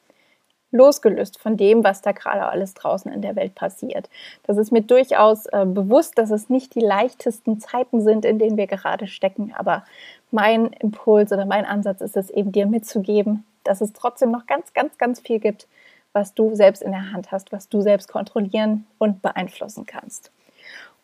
losgelöst 0.72 1.38
von 1.38 1.56
dem, 1.56 1.84
was 1.84 2.02
da 2.02 2.12
gerade 2.12 2.46
alles 2.46 2.74
draußen 2.74 3.12
in 3.12 3.22
der 3.22 3.36
Welt 3.36 3.54
passiert. 3.54 4.08
Das 4.44 4.56
ist 4.56 4.72
mir 4.72 4.82
durchaus 4.82 5.46
äh, 5.46 5.66
bewusst, 5.66 6.18
dass 6.18 6.30
es 6.30 6.48
nicht 6.48 6.74
die 6.74 6.80
leichtesten 6.80 7.60
Zeiten 7.60 8.02
sind, 8.02 8.24
in 8.24 8.38
denen 8.38 8.56
wir 8.56 8.66
gerade 8.66 9.06
stecken, 9.06 9.52
aber 9.56 9.84
mein 10.30 10.66
Impuls 10.66 11.32
oder 11.32 11.44
mein 11.44 11.64
Ansatz 11.64 12.00
ist 12.00 12.16
es 12.16 12.30
eben 12.30 12.52
dir 12.52 12.66
mitzugeben, 12.66 13.44
dass 13.64 13.80
es 13.80 13.92
trotzdem 13.92 14.30
noch 14.30 14.46
ganz, 14.46 14.72
ganz, 14.72 14.96
ganz 14.96 15.20
viel 15.20 15.40
gibt, 15.40 15.66
was 16.12 16.34
du 16.34 16.54
selbst 16.54 16.82
in 16.82 16.92
der 16.92 17.12
Hand 17.12 17.30
hast, 17.32 17.52
was 17.52 17.68
du 17.68 17.80
selbst 17.80 18.08
kontrollieren 18.08 18.86
und 18.98 19.22
beeinflussen 19.22 19.86
kannst. 19.86 20.30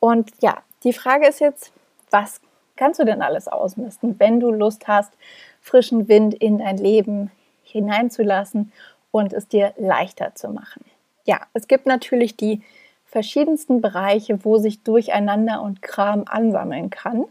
Und 0.01 0.31
ja, 0.41 0.59
die 0.85 0.93
Frage 0.93 1.27
ist 1.27 1.41
jetzt, 1.41 1.73
was 2.11 2.41
kannst 2.77 3.01
du 3.01 3.05
denn 3.05 3.23
alles 3.23 3.49
ausmisten, 3.49 4.19
wenn 4.19 4.41
du 4.41 4.51
Lust 4.51 4.87
hast, 4.89 5.13
frischen 5.61 6.09
Wind 6.09 6.35
in 6.35 6.59
dein 6.59 6.77
Leben 6.77 7.31
hineinzulassen 7.65 8.73
und 9.11 9.33
es 9.33 9.49
dir 9.49 9.73
leichter 9.77 10.35
zu 10.35 10.49
machen. 10.49 10.85
Ja, 11.25 11.41
es 11.55 11.67
gibt 11.67 11.87
natürlich 11.87 12.37
die 12.37 12.63
verschiedensten 13.07 13.81
Bereiche, 13.81 14.45
wo 14.45 14.59
sich 14.59 14.83
Durcheinander 14.83 15.63
und 15.63 15.83
Kram 15.83 16.25
ansammeln 16.27 16.91
kann. 16.91 17.25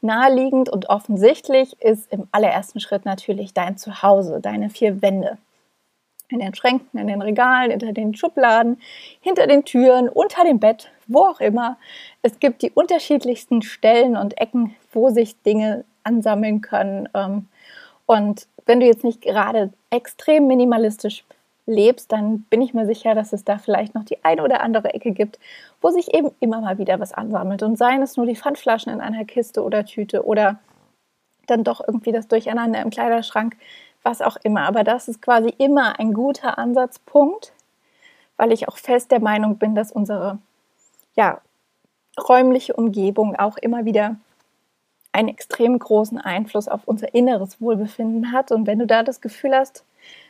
Naheliegend 0.00 0.68
und 0.68 0.88
offensichtlich 0.88 1.80
ist 1.82 2.10
im 2.12 2.28
allerersten 2.32 2.80
Schritt 2.80 3.04
natürlich 3.04 3.52
dein 3.52 3.76
Zuhause, 3.76 4.40
deine 4.40 4.70
vier 4.70 5.02
Wände. 5.02 5.38
In 6.30 6.40
den 6.40 6.54
Schränken, 6.54 6.98
in 6.98 7.06
den 7.06 7.22
Regalen, 7.22 7.70
hinter 7.70 7.92
den 7.92 8.14
Schubladen, 8.14 8.80
hinter 9.20 9.46
den 9.46 9.64
Türen, 9.64 10.08
unter 10.08 10.44
dem 10.44 10.58
Bett, 10.58 10.90
wo 11.06 11.20
auch 11.20 11.40
immer. 11.40 11.78
Es 12.22 12.38
gibt 12.38 12.62
die 12.62 12.70
unterschiedlichsten 12.70 13.62
Stellen 13.62 14.16
und 14.16 14.38
Ecken, 14.38 14.74
wo 14.92 15.08
sich 15.08 15.40
Dinge 15.42 15.84
ansammeln 16.04 16.60
können. 16.60 17.08
Ähm, 17.14 17.46
und 18.06 18.46
wenn 18.66 18.80
du 18.80 18.86
jetzt 18.86 19.04
nicht 19.04 19.22
gerade 19.22 19.72
extrem 19.90 20.46
minimalistisch 20.46 21.24
lebst, 21.68 22.10
dann 22.12 22.40
bin 22.50 22.62
ich 22.62 22.74
mir 22.74 22.86
sicher, 22.86 23.14
dass 23.14 23.32
es 23.32 23.44
da 23.44 23.58
vielleicht 23.58 23.94
noch 23.94 24.04
die 24.04 24.24
eine 24.24 24.42
oder 24.42 24.62
andere 24.62 24.94
Ecke 24.94 25.12
gibt, 25.12 25.38
wo 25.80 25.90
sich 25.90 26.14
eben 26.14 26.30
immer 26.40 26.60
mal 26.60 26.78
wieder 26.78 26.98
was 26.98 27.12
ansammelt. 27.12 27.62
Und 27.62 27.76
seien 27.76 28.02
es 28.02 28.16
nur 28.16 28.26
die 28.26 28.36
Pfandflaschen 28.36 28.92
in 28.92 29.00
einer 29.00 29.24
Kiste 29.24 29.62
oder 29.62 29.84
Tüte 29.84 30.24
oder 30.24 30.58
dann 31.46 31.64
doch 31.64 31.80
irgendwie 31.86 32.12
das 32.12 32.28
Durcheinander 32.28 32.80
im 32.82 32.90
Kleiderschrank, 32.90 33.56
was 34.02 34.22
auch 34.22 34.36
immer. 34.42 34.62
Aber 34.62 34.84
das 34.84 35.08
ist 35.08 35.22
quasi 35.22 35.52
immer 35.58 35.98
ein 35.98 36.12
guter 36.12 36.58
Ansatzpunkt, 36.58 37.52
weil 38.36 38.52
ich 38.52 38.68
auch 38.68 38.76
fest 38.76 39.10
der 39.10 39.20
Meinung 39.20 39.58
bin, 39.58 39.74
dass 39.74 39.92
unsere 39.92 40.38
ja, 41.14 41.40
räumliche 42.28 42.74
Umgebung 42.74 43.36
auch 43.36 43.56
immer 43.56 43.84
wieder 43.84 44.16
einen 45.12 45.28
extrem 45.28 45.78
großen 45.78 46.18
Einfluss 46.18 46.68
auf 46.68 46.82
unser 46.86 47.14
inneres 47.14 47.60
Wohlbefinden 47.60 48.32
hat. 48.32 48.52
Und 48.52 48.66
wenn 48.66 48.78
du 48.78 48.86
da 48.86 49.02
das 49.02 49.20
Gefühl 49.20 49.54
hast, 49.54 49.84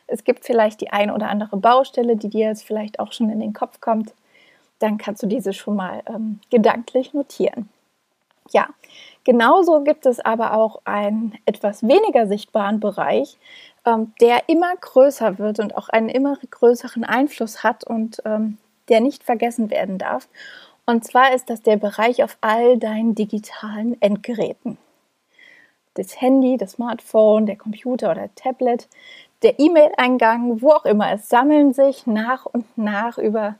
es 0.06 0.24
gibt 0.24 0.44
vielleicht 0.44 0.80
die 0.80 0.90
ein 0.90 1.10
oder 1.10 1.28
andere 1.28 1.56
Baustelle, 1.56 2.16
die 2.16 2.28
dir 2.28 2.46
jetzt 2.46 2.64
vielleicht 2.64 2.98
auch 2.98 3.12
schon 3.12 3.28
in 3.30 3.40
den 3.40 3.52
Kopf 3.52 3.80
kommt, 3.80 4.14
dann 4.78 4.96
kannst 4.96 5.22
du 5.22 5.26
diese 5.26 5.52
schon 5.52 5.76
mal 5.76 6.02
ähm, 6.06 6.40
gedanklich 6.50 7.12
notieren. 7.12 7.68
Ja, 8.50 8.68
genauso 9.24 9.82
gibt 9.82 10.06
es 10.06 10.20
aber 10.20 10.54
auch 10.54 10.80
einen 10.84 11.38
etwas 11.46 11.82
weniger 11.82 12.26
sichtbaren 12.26 12.80
Bereich, 12.80 13.38
ähm, 13.84 14.12
der 14.20 14.48
immer 14.48 14.74
größer 14.76 15.38
wird 15.38 15.60
und 15.60 15.76
auch 15.76 15.88
einen 15.88 16.08
immer 16.08 16.36
größeren 16.50 17.04
Einfluss 17.04 17.62
hat 17.62 17.84
und 17.84 18.22
ähm, 18.24 18.58
der 18.88 19.00
nicht 19.00 19.22
vergessen 19.24 19.70
werden 19.70 19.98
darf. 19.98 20.28
Und 20.86 21.04
zwar 21.04 21.34
ist 21.34 21.50
das 21.50 21.62
der 21.62 21.76
Bereich 21.76 22.24
auf 22.24 22.38
all 22.40 22.78
deinen 22.78 23.14
digitalen 23.14 24.00
Endgeräten. 24.00 24.78
Das 25.94 26.20
Handy, 26.20 26.56
das 26.56 26.72
Smartphone, 26.72 27.44
der 27.44 27.56
Computer 27.56 28.10
oder 28.10 28.34
Tablet, 28.34 28.88
der 29.42 29.58
E-Mail-Eingang, 29.58 30.62
wo 30.62 30.70
auch 30.70 30.84
immer. 30.84 31.12
Es 31.12 31.28
sammeln 31.28 31.72
sich 31.72 32.06
nach 32.06 32.46
und 32.46 32.78
nach 32.78 33.18
über 33.18 33.56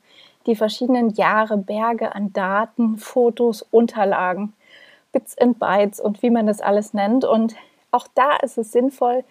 die 0.47 0.57
verschiedenen 0.57 1.11
Jahre 1.11 1.59
Berge 1.59 2.15
an 2.15 2.33
Daten, 2.33 2.97
Fotos, 2.97 3.63
Unterlagen, 3.71 4.55
Bits 5.13 5.37
and 5.39 5.59
Bytes 5.59 6.01
und 6.01 6.23
wie 6.23 6.31
man 6.31 6.47
das 6.47 6.61
alles 6.61 6.95
nennt. 6.95 7.25
Und 7.25 7.57
auch 7.91 8.07
da 8.15 8.37
ist 8.37 8.59
es 8.59 8.73
sinnvoll, 8.73 9.25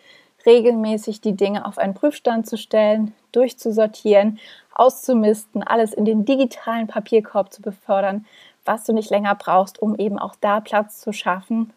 regelmäßig 0.45 1.21
die 1.21 1.35
Dinge 1.35 1.65
auf 1.65 1.77
einen 1.77 1.93
Prüfstand 1.93 2.47
zu 2.47 2.57
stellen, 2.57 3.13
durchzusortieren, 3.31 4.39
auszumisten, 4.73 5.63
alles 5.63 5.93
in 5.93 6.05
den 6.05 6.25
digitalen 6.25 6.87
Papierkorb 6.87 7.51
zu 7.51 7.61
befördern, 7.61 8.25
was 8.65 8.83
du 8.83 8.93
nicht 8.93 9.09
länger 9.09 9.35
brauchst, 9.35 9.81
um 9.81 9.95
eben 9.95 10.19
auch 10.19 10.35
da 10.39 10.59
Platz 10.59 10.99
zu 10.99 11.13
schaffen. 11.13 11.73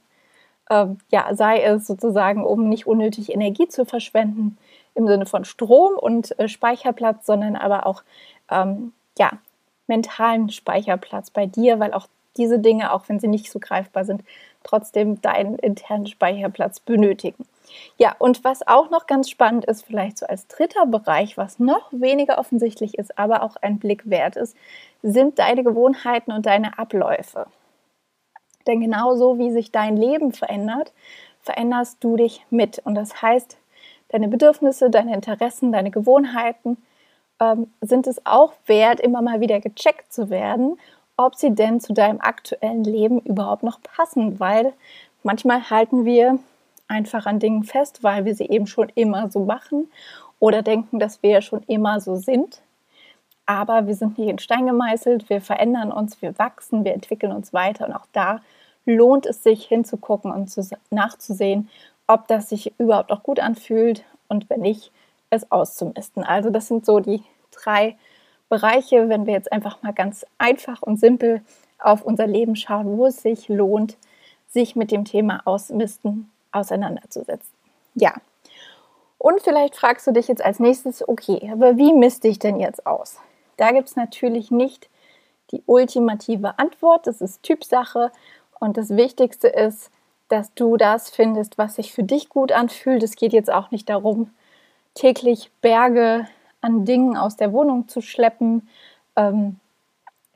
Ähm, 0.70 0.98
ja, 1.10 1.34
sei 1.34 1.62
es 1.62 1.86
sozusagen, 1.86 2.44
um 2.44 2.68
nicht 2.68 2.86
unnötig 2.86 3.32
Energie 3.32 3.68
zu 3.68 3.84
verschwenden 3.84 4.58
im 4.94 5.06
Sinne 5.06 5.26
von 5.26 5.44
Strom 5.44 5.94
und 5.94 6.38
äh, 6.38 6.48
Speicherplatz, 6.48 7.26
sondern 7.26 7.56
aber 7.56 7.86
auch 7.86 8.02
ähm, 8.50 8.92
ja, 9.18 9.30
mentalen 9.86 10.50
Speicherplatz 10.50 11.30
bei 11.30 11.46
dir, 11.46 11.80
weil 11.80 11.92
auch 11.92 12.06
diese 12.36 12.58
Dinge, 12.58 12.92
auch 12.92 13.08
wenn 13.08 13.20
sie 13.20 13.28
nicht 13.28 13.50
so 13.50 13.58
greifbar 13.58 14.04
sind, 14.04 14.22
trotzdem 14.62 15.20
deinen 15.20 15.56
internen 15.56 16.06
Speicherplatz 16.06 16.80
benötigen. 16.80 17.46
Ja, 17.98 18.16
und 18.18 18.42
was 18.44 18.66
auch 18.66 18.90
noch 18.90 19.06
ganz 19.06 19.30
spannend 19.30 19.64
ist, 19.64 19.84
vielleicht 19.84 20.18
so 20.18 20.26
als 20.26 20.48
dritter 20.48 20.86
Bereich, 20.86 21.36
was 21.36 21.58
noch 21.58 21.90
weniger 21.92 22.38
offensichtlich 22.38 22.98
ist, 22.98 23.16
aber 23.18 23.42
auch 23.42 23.56
ein 23.56 23.78
Blick 23.78 24.08
wert 24.10 24.36
ist, 24.36 24.56
sind 25.02 25.38
deine 25.38 25.62
Gewohnheiten 25.62 26.32
und 26.32 26.46
deine 26.46 26.78
Abläufe. 26.78 27.46
Denn 28.66 28.80
genauso 28.80 29.38
wie 29.38 29.50
sich 29.50 29.72
dein 29.72 29.96
Leben 29.96 30.32
verändert, 30.32 30.92
veränderst 31.40 32.02
du 32.02 32.16
dich 32.16 32.44
mit. 32.50 32.80
Und 32.80 32.94
das 32.94 33.22
heißt, 33.22 33.56
deine 34.08 34.28
Bedürfnisse, 34.28 34.90
deine 34.90 35.14
Interessen, 35.14 35.72
deine 35.72 35.90
Gewohnheiten 35.90 36.76
ähm, 37.40 37.72
sind 37.80 38.06
es 38.06 38.24
auch 38.26 38.52
wert, 38.66 39.00
immer 39.00 39.22
mal 39.22 39.40
wieder 39.40 39.60
gecheckt 39.60 40.12
zu 40.12 40.28
werden, 40.30 40.78
ob 41.20 41.34
sie 41.34 41.54
denn 41.54 41.80
zu 41.80 41.92
deinem 41.92 42.20
aktuellen 42.20 42.82
Leben 42.82 43.20
überhaupt 43.20 43.62
noch 43.62 43.80
passen, 43.82 44.40
weil 44.40 44.72
manchmal 45.22 45.68
halten 45.68 46.04
wir 46.06 46.38
einfach 46.88 47.26
an 47.26 47.38
Dingen 47.38 47.62
fest, 47.62 48.02
weil 48.02 48.24
wir 48.24 48.34
sie 48.34 48.48
eben 48.48 48.66
schon 48.66 48.88
immer 48.94 49.30
so 49.30 49.40
machen 49.40 49.90
oder 50.38 50.62
denken, 50.62 50.98
dass 50.98 51.22
wir 51.22 51.42
schon 51.42 51.62
immer 51.66 52.00
so 52.00 52.16
sind. 52.16 52.62
Aber 53.44 53.86
wir 53.86 53.94
sind 53.94 54.16
nicht 54.16 54.28
in 54.28 54.38
Stein 54.38 54.66
gemeißelt, 54.66 55.28
wir 55.28 55.40
verändern 55.40 55.92
uns, 55.92 56.22
wir 56.22 56.38
wachsen, 56.38 56.84
wir 56.84 56.94
entwickeln 56.94 57.32
uns 57.32 57.52
weiter 57.52 57.86
und 57.86 57.92
auch 57.92 58.06
da 58.12 58.40
lohnt 58.86 59.26
es 59.26 59.42
sich 59.42 59.66
hinzugucken 59.66 60.32
und 60.32 60.50
zu, 60.50 60.66
nachzusehen, 60.90 61.68
ob 62.06 62.28
das 62.28 62.48
sich 62.48 62.72
überhaupt 62.78 63.12
auch 63.12 63.22
gut 63.22 63.40
anfühlt 63.40 64.04
und 64.28 64.48
wenn 64.48 64.60
nicht, 64.60 64.90
es 65.28 65.52
auszumisten. 65.52 66.24
Also 66.24 66.50
das 66.50 66.66
sind 66.66 66.84
so 66.84 66.98
die 66.98 67.22
drei 67.52 67.96
Bereiche, 68.50 69.08
wenn 69.08 69.24
wir 69.24 69.32
jetzt 69.32 69.50
einfach 69.50 69.82
mal 69.82 69.94
ganz 69.94 70.26
einfach 70.36 70.82
und 70.82 71.00
simpel 71.00 71.40
auf 71.78 72.02
unser 72.02 72.26
Leben 72.26 72.56
schauen, 72.56 72.98
wo 72.98 73.06
es 73.06 73.22
sich 73.22 73.48
lohnt, 73.48 73.96
sich 74.48 74.76
mit 74.76 74.90
dem 74.90 75.06
Thema 75.06 75.40
Ausmisten 75.46 76.30
auseinanderzusetzen. 76.52 77.54
Ja. 77.94 78.12
Und 79.16 79.40
vielleicht 79.42 79.76
fragst 79.76 80.06
du 80.06 80.12
dich 80.12 80.28
jetzt 80.28 80.44
als 80.44 80.58
nächstes, 80.58 81.06
okay, 81.08 81.50
aber 81.52 81.76
wie 81.76 81.92
misste 81.92 82.28
ich 82.28 82.38
denn 82.38 82.58
jetzt 82.58 82.86
aus? 82.86 83.18
Da 83.56 83.70
gibt 83.70 83.88
es 83.88 83.96
natürlich 83.96 84.50
nicht 84.50 84.88
die 85.52 85.62
ultimative 85.66 86.58
Antwort, 86.58 87.06
das 87.06 87.20
ist 87.20 87.42
Typsache 87.42 88.10
und 88.58 88.76
das 88.76 88.90
Wichtigste 88.90 89.48
ist, 89.48 89.90
dass 90.28 90.54
du 90.54 90.76
das 90.76 91.10
findest, 91.10 91.58
was 91.58 91.76
sich 91.76 91.92
für 91.92 92.02
dich 92.02 92.28
gut 92.28 92.52
anfühlt. 92.52 93.02
Es 93.02 93.16
geht 93.16 93.32
jetzt 93.32 93.52
auch 93.52 93.70
nicht 93.70 93.88
darum, 93.88 94.30
täglich 94.94 95.50
Berge 95.60 96.26
an 96.60 96.84
Dingen 96.84 97.16
aus 97.16 97.36
der 97.36 97.52
Wohnung 97.52 97.88
zu 97.88 98.00
schleppen, 98.00 98.68
ähm, 99.16 99.56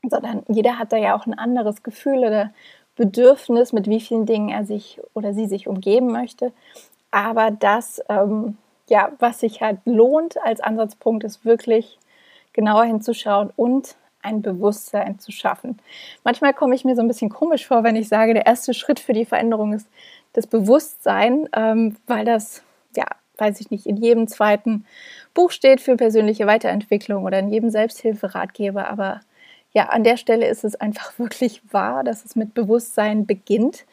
sondern 0.07 0.43
jeder 0.47 0.77
hat 0.77 0.91
da 0.91 0.97
ja 0.97 1.15
auch 1.15 1.25
ein 1.25 1.37
anderes 1.37 1.83
Gefühl 1.83 2.19
oder 2.19 2.51
Bedürfnis, 2.95 3.73
mit 3.73 3.87
wie 3.87 3.99
vielen 3.99 4.25
Dingen 4.25 4.49
er 4.49 4.65
sich 4.65 5.01
oder 5.13 5.33
sie 5.33 5.47
sich 5.47 5.67
umgeben 5.67 6.11
möchte. 6.11 6.51
Aber 7.11 7.51
das, 7.51 8.01
ähm, 8.09 8.57
ja, 8.89 9.11
was 9.19 9.39
sich 9.39 9.61
halt 9.61 9.79
lohnt 9.85 10.41
als 10.43 10.61
Ansatzpunkt, 10.61 11.23
ist 11.23 11.45
wirklich 11.45 11.97
genauer 12.53 12.85
hinzuschauen 12.85 13.51
und 13.55 13.95
ein 14.21 14.41
Bewusstsein 14.41 15.19
zu 15.19 15.31
schaffen. 15.31 15.77
Manchmal 16.23 16.53
komme 16.53 16.73
ich 16.73 16.83
mir 16.83 16.95
so 16.95 17.01
ein 17.01 17.07
bisschen 17.07 17.29
komisch 17.29 17.67
vor, 17.67 17.83
wenn 17.83 17.95
ich 17.95 18.07
sage, 18.07 18.33
der 18.33 18.45
erste 18.45 18.73
Schritt 18.73 18.99
für 18.99 19.13
die 19.13 19.25
Veränderung 19.25 19.73
ist 19.73 19.87
das 20.33 20.47
Bewusstsein, 20.47 21.47
ähm, 21.55 21.95
weil 22.07 22.25
das, 22.25 22.63
ja, 22.95 23.05
weiß 23.37 23.59
ich 23.61 23.71
nicht, 23.71 23.85
in 23.85 23.97
jedem 23.97 24.27
zweiten 24.27 24.85
Buch 25.33 25.51
steht 25.51 25.81
für 25.81 25.95
persönliche 25.95 26.47
Weiterentwicklung 26.47 27.23
oder 27.23 27.39
in 27.39 27.49
jedem 27.49 27.69
Selbsthilferatgeber. 27.69 28.89
Aber 28.89 29.21
ja, 29.71 29.89
an 29.89 30.03
der 30.03 30.17
Stelle 30.17 30.47
ist 30.47 30.63
es 30.63 30.75
einfach 30.75 31.17
wirklich 31.19 31.61
wahr, 31.71 32.03
dass 32.03 32.25
es 32.25 32.35
mit 32.35 32.53
Bewusstsein 32.53 33.25
beginnt. 33.25 33.85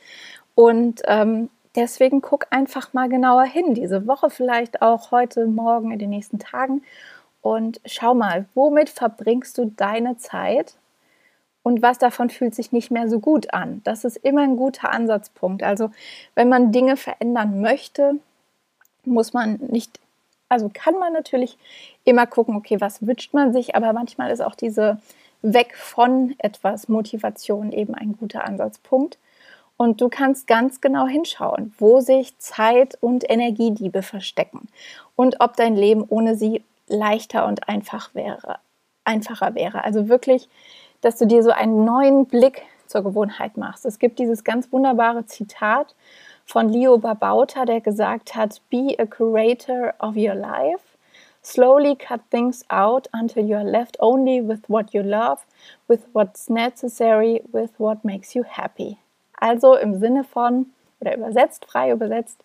Und 0.54 1.02
ähm, 1.06 1.48
deswegen 1.74 2.20
guck 2.20 2.46
einfach 2.50 2.92
mal 2.92 3.08
genauer 3.08 3.44
hin, 3.44 3.74
diese 3.74 4.06
Woche 4.06 4.30
vielleicht 4.30 4.82
auch 4.82 5.10
heute, 5.10 5.46
morgen, 5.46 5.90
in 5.90 5.98
den 5.98 6.10
nächsten 6.10 6.38
Tagen 6.38 6.82
und 7.42 7.80
schau 7.84 8.14
mal, 8.14 8.46
womit 8.54 8.88
verbringst 8.88 9.58
du 9.58 9.72
deine 9.76 10.16
Zeit 10.16 10.76
und 11.62 11.82
was 11.82 11.98
davon 11.98 12.30
fühlt 12.30 12.54
sich 12.54 12.72
nicht 12.72 12.90
mehr 12.90 13.08
so 13.08 13.20
gut 13.20 13.52
an. 13.52 13.82
Das 13.84 14.04
ist 14.04 14.16
immer 14.16 14.42
ein 14.42 14.56
guter 14.56 14.92
Ansatzpunkt. 14.92 15.62
Also 15.62 15.90
wenn 16.34 16.48
man 16.48 16.72
Dinge 16.72 16.96
verändern 16.96 17.60
möchte, 17.60 18.16
muss 19.04 19.32
man 19.32 19.56
nicht, 19.68 19.98
also 20.48 20.70
kann 20.72 20.98
man 20.98 21.12
natürlich 21.12 21.58
immer 22.04 22.26
gucken, 22.26 22.56
okay, 22.56 22.80
was 22.80 23.06
wünscht 23.06 23.34
man 23.34 23.52
sich, 23.52 23.74
aber 23.74 23.92
manchmal 23.92 24.30
ist 24.30 24.40
auch 24.40 24.54
diese 24.54 24.98
weg 25.42 25.76
von 25.76 26.34
etwas 26.38 26.88
Motivation 26.88 27.72
eben 27.72 27.94
ein 27.94 28.16
guter 28.16 28.44
Ansatzpunkt. 28.44 29.18
Und 29.76 30.00
du 30.00 30.08
kannst 30.08 30.46
ganz 30.46 30.80
genau 30.80 31.06
hinschauen, 31.06 31.74
wo 31.78 32.00
sich 32.00 32.38
Zeit 32.38 32.96
und 33.00 33.28
Energiediebe 33.28 34.02
verstecken 34.02 34.68
und 35.16 35.40
ob 35.40 35.56
dein 35.56 35.74
Leben 35.74 36.04
ohne 36.08 36.36
sie 36.36 36.62
leichter 36.86 37.46
und 37.46 37.68
einfach 37.68 38.14
wäre, 38.14 38.58
einfacher 39.04 39.54
wäre. 39.54 39.82
Also 39.82 40.08
wirklich, 40.08 40.48
dass 41.00 41.16
du 41.16 41.26
dir 41.26 41.42
so 41.42 41.50
einen 41.50 41.84
neuen 41.84 42.26
Blick 42.26 42.62
zur 42.86 43.02
Gewohnheit 43.02 43.56
machst. 43.56 43.84
Es 43.84 43.98
gibt 43.98 44.18
dieses 44.18 44.44
ganz 44.44 44.70
wunderbare 44.70 45.26
Zitat 45.26 45.94
von 46.44 46.68
Leo 46.68 46.98
Babauta, 46.98 47.64
der 47.64 47.80
gesagt 47.80 48.34
hat, 48.34 48.60
Be 48.70 48.94
a 48.98 49.06
curator 49.06 49.94
of 49.98 50.16
your 50.16 50.34
life. 50.34 50.96
Slowly 51.44 51.96
cut 51.96 52.20
things 52.30 52.64
out 52.70 53.08
until 53.12 53.44
you 53.44 53.56
are 53.56 53.64
left 53.68 53.96
only 53.98 54.40
with 54.40 54.60
what 54.68 54.92
you 54.94 55.02
love, 55.02 55.44
with 55.88 56.06
what's 56.12 56.48
necessary, 56.48 57.42
with 57.52 57.70
what 57.78 58.04
makes 58.04 58.34
you 58.34 58.44
happy. 58.44 58.98
Also 59.40 59.74
im 59.74 59.98
Sinne 59.98 60.22
von, 60.22 60.66
oder 61.00 61.16
übersetzt, 61.16 61.64
frei 61.64 61.90
übersetzt, 61.90 62.38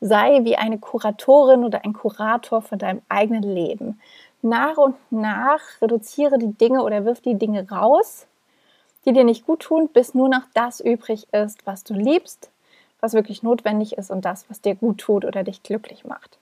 sei 0.00 0.44
wie 0.44 0.56
eine 0.56 0.78
Kuratorin 0.78 1.64
oder 1.64 1.84
ein 1.84 1.92
Kurator 1.92 2.62
von 2.62 2.78
deinem 2.78 3.02
eigenen 3.08 3.42
Leben. 3.42 4.00
Nach 4.42 4.76
und 4.76 4.94
nach 5.10 5.60
reduziere 5.82 6.38
die 6.38 6.52
Dinge 6.52 6.82
oder 6.82 7.04
wirf 7.04 7.20
die 7.20 7.34
Dinge 7.34 7.68
raus, 7.68 8.26
die 9.04 9.12
dir 9.12 9.24
nicht 9.24 9.44
gut 9.44 9.60
tun, 9.60 9.88
bis 9.88 10.14
nur 10.14 10.28
noch 10.28 10.42
das 10.54 10.80
übrig 10.80 11.26
ist, 11.32 11.66
was 11.66 11.82
du 11.82 11.94
liebst, 11.94 12.50
was 13.00 13.12
wirklich 13.12 13.42
notwendig 13.42 13.98
ist 13.98 14.10
und 14.10 14.24
das, 14.24 14.48
was 14.48 14.60
dir 14.60 14.74
gut 14.74 14.98
tut 14.98 15.24
oder 15.24 15.44
dich 15.44 15.62
glücklich 15.62 16.04
macht. 16.04 16.38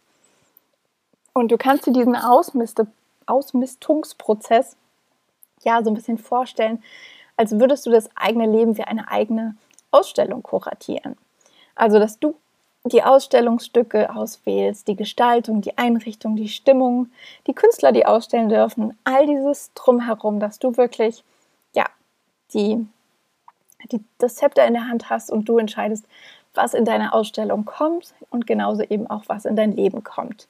Und 1.33 1.51
du 1.51 1.59
kannst 1.59 1.87
dir 1.87 1.93
diesen 1.93 2.17
Ausmiste, 2.17 2.87
Ausmistungsprozess 3.27 4.77
ja 5.63 5.83
so 5.83 5.91
ein 5.91 5.95
bisschen 5.95 6.19
vorstellen, 6.19 6.83
als 7.37 7.59
würdest 7.59 7.87
du 7.87 7.91
das 7.91 8.09
eigene 8.17 8.47
Leben 8.47 8.77
wie 8.77 8.85
eine 8.85 9.09
eigene 9.09 9.57
Ausstellung 9.91 10.43
kuratieren. 10.43 11.17
Also, 11.75 11.99
dass 11.99 12.19
du 12.19 12.37
die 12.85 13.03
Ausstellungsstücke 13.03 14.15
auswählst, 14.15 14.87
die 14.89 14.97
Gestaltung, 14.97 15.63
die 15.63 15.79
Einrichtung, 15.79 16.37
die 16.37 16.49
Stimmung, 16.49 17.11
die 17.47 17.55
Künstler, 17.55 17.93
die 17.93 18.05
ausstellen 18.05 18.51
dürfen, 18.51 18.97
all 19.05 19.27
dieses 19.27 19.73
drumherum, 19.75 20.39
dass 20.39 20.59
du 20.59 20.77
wirklich, 20.77 21.25
ja, 21.75 21.87
die, 22.53 22.87
die, 23.91 24.05
das 24.19 24.37
Zepter 24.37 24.67
in 24.67 24.75
der 24.75 24.87
Hand 24.87 25.09
hast 25.09 25.31
und 25.31 25.49
du 25.49 25.57
entscheidest, 25.57 26.05
was 26.55 26.75
in 26.75 26.85
deine 26.85 27.13
Ausstellung 27.13 27.65
kommt 27.65 28.15
und 28.31 28.47
genauso 28.47 28.83
eben 28.83 29.07
auch, 29.09 29.25
was 29.27 29.45
in 29.45 29.57
dein 29.57 29.73
Leben 29.73 30.05
kommt. 30.05 30.49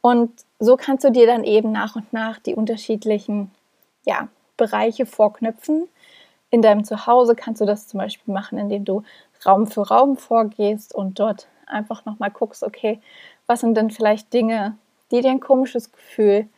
Und 0.00 0.30
so 0.58 0.76
kannst 0.76 1.04
du 1.04 1.10
dir 1.10 1.26
dann 1.26 1.44
eben 1.44 1.72
nach 1.72 1.96
und 1.96 2.12
nach 2.12 2.38
die 2.38 2.54
unterschiedlichen 2.54 3.50
ja, 4.04 4.28
Bereiche 4.56 5.06
vorknüpfen. 5.06 5.88
In 6.50 6.62
deinem 6.62 6.84
Zuhause 6.84 7.34
kannst 7.34 7.60
du 7.60 7.66
das 7.66 7.86
zum 7.86 7.98
Beispiel 7.98 8.32
machen, 8.32 8.58
indem 8.58 8.84
du 8.84 9.02
Raum 9.44 9.66
für 9.66 9.86
Raum 9.86 10.16
vorgehst 10.16 10.94
und 10.94 11.18
dort 11.18 11.48
einfach 11.66 12.04
nochmal 12.04 12.30
guckst, 12.30 12.62
okay, 12.62 13.00
was 13.46 13.60
sind 13.60 13.76
denn 13.76 13.90
vielleicht 13.90 14.32
Dinge, 14.32 14.76
die 15.10 15.20
dir 15.20 15.30
ein 15.30 15.40
komisches 15.40 15.92
Gefühl 15.92 16.48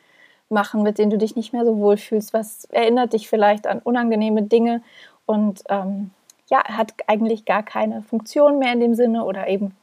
machen, 0.49 0.83
mit 0.83 0.99
denen 0.99 1.11
du 1.11 1.19
dich 1.19 1.37
nicht 1.37 1.53
mehr 1.53 1.65
so 1.65 1.79
wohl 1.79 1.97
fühlst, 1.97 2.33
was 2.33 2.67
erinnert 2.67 3.13
dich 3.13 3.29
vielleicht 3.29 3.67
an 3.67 3.81
unangenehme 3.81 4.43
Dinge 4.43 4.83
und 5.27 5.63
ähm, 5.69 6.11
ja, 6.53 6.63
hat 6.65 6.93
eigentlich 7.07 7.47
gar 7.47 7.63
keine 7.63 8.03
Funktion 8.03 8.59
mehr 8.59 8.75
in 8.75 8.81
dem 8.81 8.95
Sinne 8.95 9.25
oder 9.25 9.49
eben 9.49 9.75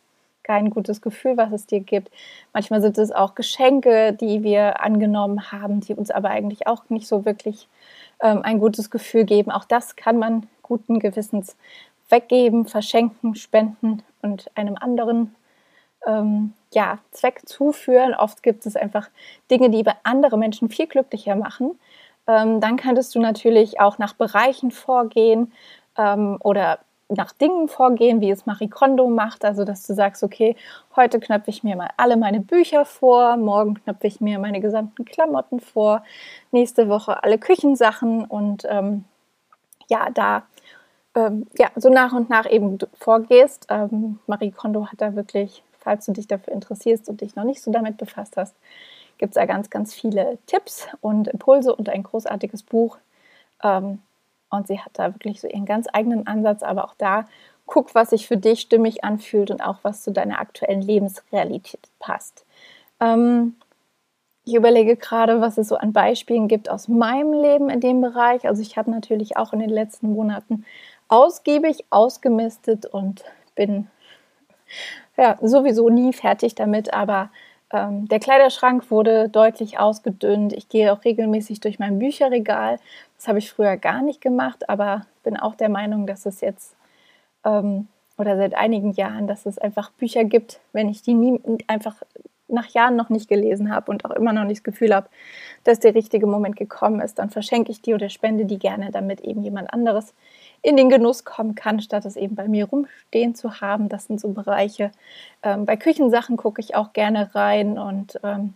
kein 0.44 0.70
gutes 0.70 1.02
Gefühl, 1.02 1.36
was 1.36 1.52
es 1.52 1.66
dir 1.66 1.80
gibt. 1.80 2.12
Manchmal 2.54 2.80
sind 2.82 3.00
es 3.00 3.12
auch 3.12 3.34
Geschenke, 3.34 4.14
die 4.14 4.44
wir 4.44 4.80
angenommen 4.82 5.52
haben, 5.52 5.80
die 5.80 5.96
uns 5.96 6.12
aber 6.12 6.30
eigentlich 6.30 6.68
auch 6.68 6.84
nicht 6.90 7.08
so 7.08 7.26
wirklich 7.26 7.68
ähm, 8.22 8.42
ein 8.44 8.60
gutes 8.60 8.92
Gefühl 8.92 9.26
geben. 9.26 9.50
Auch 9.50 9.66
das 9.66 9.96
kann 9.96 10.20
man 10.20 10.48
guten 10.62 11.00
Gewissens 11.00 11.58
weggeben, 12.08 12.66
verschenken, 12.66 13.34
spenden 13.34 14.04
und 14.22 14.56
einem 14.56 14.76
anderen 14.80 15.36
ähm, 16.06 16.54
ja, 16.72 17.00
Zweck 17.10 17.42
zuführen. 17.48 18.14
Oft 18.14 18.44
gibt 18.44 18.68
es 18.68 18.76
einfach 18.76 19.10
Dinge, 19.50 19.72
die 19.72 19.84
andere 20.04 20.38
Menschen 20.38 20.70
viel 20.70 20.86
glücklicher 20.86 21.36
machen. 21.36 21.80
Ähm, 22.28 22.62
dann 22.62 22.78
könntest 22.78 23.16
du 23.16 23.20
natürlich 23.20 23.80
auch 23.80 23.98
nach 23.98 24.14
Bereichen 24.14 24.70
vorgehen 24.70 25.52
ähm, 26.00 26.38
oder 26.42 26.80
nach 27.10 27.32
Dingen 27.34 27.68
vorgehen, 27.68 28.22
wie 28.22 28.30
es 28.30 28.46
Marie 28.46 28.70
Kondo 28.70 29.10
macht. 29.10 29.44
Also, 29.44 29.66
dass 29.66 29.86
du 29.86 29.94
sagst, 29.94 30.24
okay, 30.24 30.56
heute 30.96 31.20
knöpfe 31.20 31.50
ich 31.50 31.64
mir 31.64 31.76
mal 31.76 31.90
alle 31.98 32.18
meine 32.18 32.40
Bücher 32.40 32.86
vor, 32.86 33.36
morgen 33.38 33.76
knöpfe 33.76 34.08
ich 34.08 34.22
mir 34.22 34.40
meine 34.40 34.62
gesamten 34.62 35.06
Klamotten 35.06 35.60
vor, 35.60 36.04
nächste 36.52 36.88
Woche 36.88 37.24
alle 37.24 37.40
Küchensachen 37.40 38.26
und 38.26 38.66
ähm, 38.70 39.06
ja, 39.90 40.10
da 40.12 40.44
ähm, 41.16 41.48
ja, 41.58 41.70
so 41.76 41.90
nach 41.90 42.14
und 42.14 42.30
nach 42.30 42.50
eben 42.50 42.78
vorgehst. 42.94 43.68
Ähm, 43.70 44.20
Marie 44.28 44.52
Kondo 44.52 44.86
hat 44.88 45.02
da 45.02 45.16
wirklich, 45.16 45.64
falls 45.80 46.06
du 46.06 46.14
dich 46.14 46.28
dafür 46.28 46.54
interessierst 46.54 47.10
und 47.10 47.22
dich 47.22 47.36
noch 47.36 47.44
nicht 47.44 47.62
so 47.62 47.72
damit 47.72 47.98
befasst 47.98 48.38
hast, 48.38 48.56
gibt 49.18 49.32
es 49.32 49.36
da 49.36 49.46
ganz, 49.46 49.72
ganz 49.72 49.96
viele 49.96 50.38
Tipps 50.46 50.88
und 51.02 51.28
Impulse 51.28 51.76
und 51.76 51.90
ein 51.90 52.04
großartiges 52.04 52.64
Buch. 52.64 52.98
Ähm, 53.64 54.00
und 54.50 54.68
sie 54.68 54.80
hat 54.80 54.92
da 54.94 55.14
wirklich 55.14 55.42
so 55.42 55.48
ihren 55.48 55.66
ganz 55.66 55.88
eigenen 55.92 56.28
Ansatz, 56.28 56.64
aber 56.64 56.86
auch 56.86 56.96
da 56.98 57.26
guck, 57.70 57.94
was 57.96 58.10
sich 58.10 58.28
für 58.28 58.38
dich 58.38 58.62
stimmig 58.62 59.04
anfühlt 59.04 59.52
und 59.52 59.62
auch 59.62 59.78
was 59.84 60.02
zu 60.02 60.12
deiner 60.12 60.40
aktuellen 60.40 60.82
Lebensrealität 60.82 61.88
passt. 62.00 62.46
Ähm, 63.00 63.56
ich 64.44 64.56
überlege 64.56 64.96
gerade, 64.96 65.42
was 65.42 65.58
es 65.60 65.68
so 65.68 65.76
an 65.76 65.94
Beispielen 65.94 66.48
gibt 66.48 66.70
aus 66.70 66.88
meinem 66.88 67.34
Leben 67.34 67.70
in 67.70 67.80
dem 67.80 68.02
Bereich. 68.02 68.48
Also 68.48 68.62
ich 68.64 68.78
habe 68.78 68.90
natürlich 68.90 69.38
auch 69.38 69.54
in 69.54 69.60
den 69.60 69.70
letzten 69.70 70.12
Monaten 70.12 70.66
ausgiebig 71.08 71.86
ausgemistet 71.92 72.88
und 72.88 73.24
bin 73.54 73.88
ja 75.18 75.38
sowieso 75.42 75.90
nie 75.90 76.14
fertig 76.14 76.56
damit, 76.56 76.94
aber 76.94 77.30
ähm, 77.72 78.08
der 78.08 78.20
Kleiderschrank 78.20 78.90
wurde 78.90 79.30
deutlich 79.30 79.80
ausgedünnt. 79.80 80.54
Ich 80.54 80.70
gehe 80.70 80.92
auch 80.92 81.04
regelmäßig 81.04 81.60
durch 81.60 81.80
mein 81.80 82.00
Bücherregal. 82.00 82.80
Das 83.18 83.28
habe 83.28 83.40
ich 83.40 83.52
früher 83.52 83.78
gar 83.78 84.02
nicht 84.02 84.22
gemacht, 84.22 84.70
aber 84.70 85.06
bin 85.24 85.38
auch 85.38 85.56
der 85.56 85.70
Meinung, 85.70 86.08
dass 86.08 86.26
es 86.26 86.42
jetzt 86.42 86.76
ähm, 87.46 87.88
oder 88.18 88.36
seit 88.38 88.54
einigen 88.54 88.92
Jahren, 88.94 89.28
dass 89.28 89.46
es 89.46 89.58
einfach 89.58 89.92
Bücher 89.92 90.26
gibt, 90.26 90.60
wenn 90.74 90.90
ich 90.90 91.02
die 91.02 91.14
nie 91.14 91.40
einfach 91.68 91.96
nach 92.50 92.68
Jahren 92.68 92.96
noch 92.96 93.10
nicht 93.10 93.30
gelesen 93.30 93.72
habe 93.74 93.92
und 93.92 94.04
auch 94.06 94.12
immer 94.12 94.34
noch 94.34 94.44
nicht 94.44 94.60
das 94.60 94.64
Gefühl 94.64 94.94
habe, 94.94 95.08
dass 95.64 95.80
der 95.80 95.96
richtige 95.96 96.26
Moment 96.26 96.56
gekommen 96.56 97.00
ist, 97.00 97.20
dann 97.20 97.30
verschenke 97.30 97.72
ich 97.72 97.82
die 97.82 97.94
oder 97.94 98.10
spende 98.10 98.46
die 98.46 98.60
gerne, 98.60 98.90
damit 98.92 99.22
eben 99.22 99.44
jemand 99.44 99.72
anderes 99.72 100.14
in 100.62 100.78
den 100.78 100.90
Genuss 100.90 101.26
kommen 101.26 101.56
kann, 101.56 101.80
statt 101.80 102.06
es 102.06 102.16
eben 102.16 102.36
bei 102.36 102.48
mir 102.48 102.66
rumstehen 102.66 103.36
zu 103.36 103.62
haben. 103.62 103.90
Das 103.90 104.06
sind 104.06 104.20
so 104.20 104.30
Bereiche. 104.30 104.92
Ähm, 105.44 105.66
bei 105.66 105.78
Küchensachen 105.78 106.38
gucke 106.38 106.62
ich 106.62 106.76
auch 106.76 106.94
gerne 106.94 107.34
rein 107.34 107.78
und 107.78 108.20
ähm, 108.24 108.54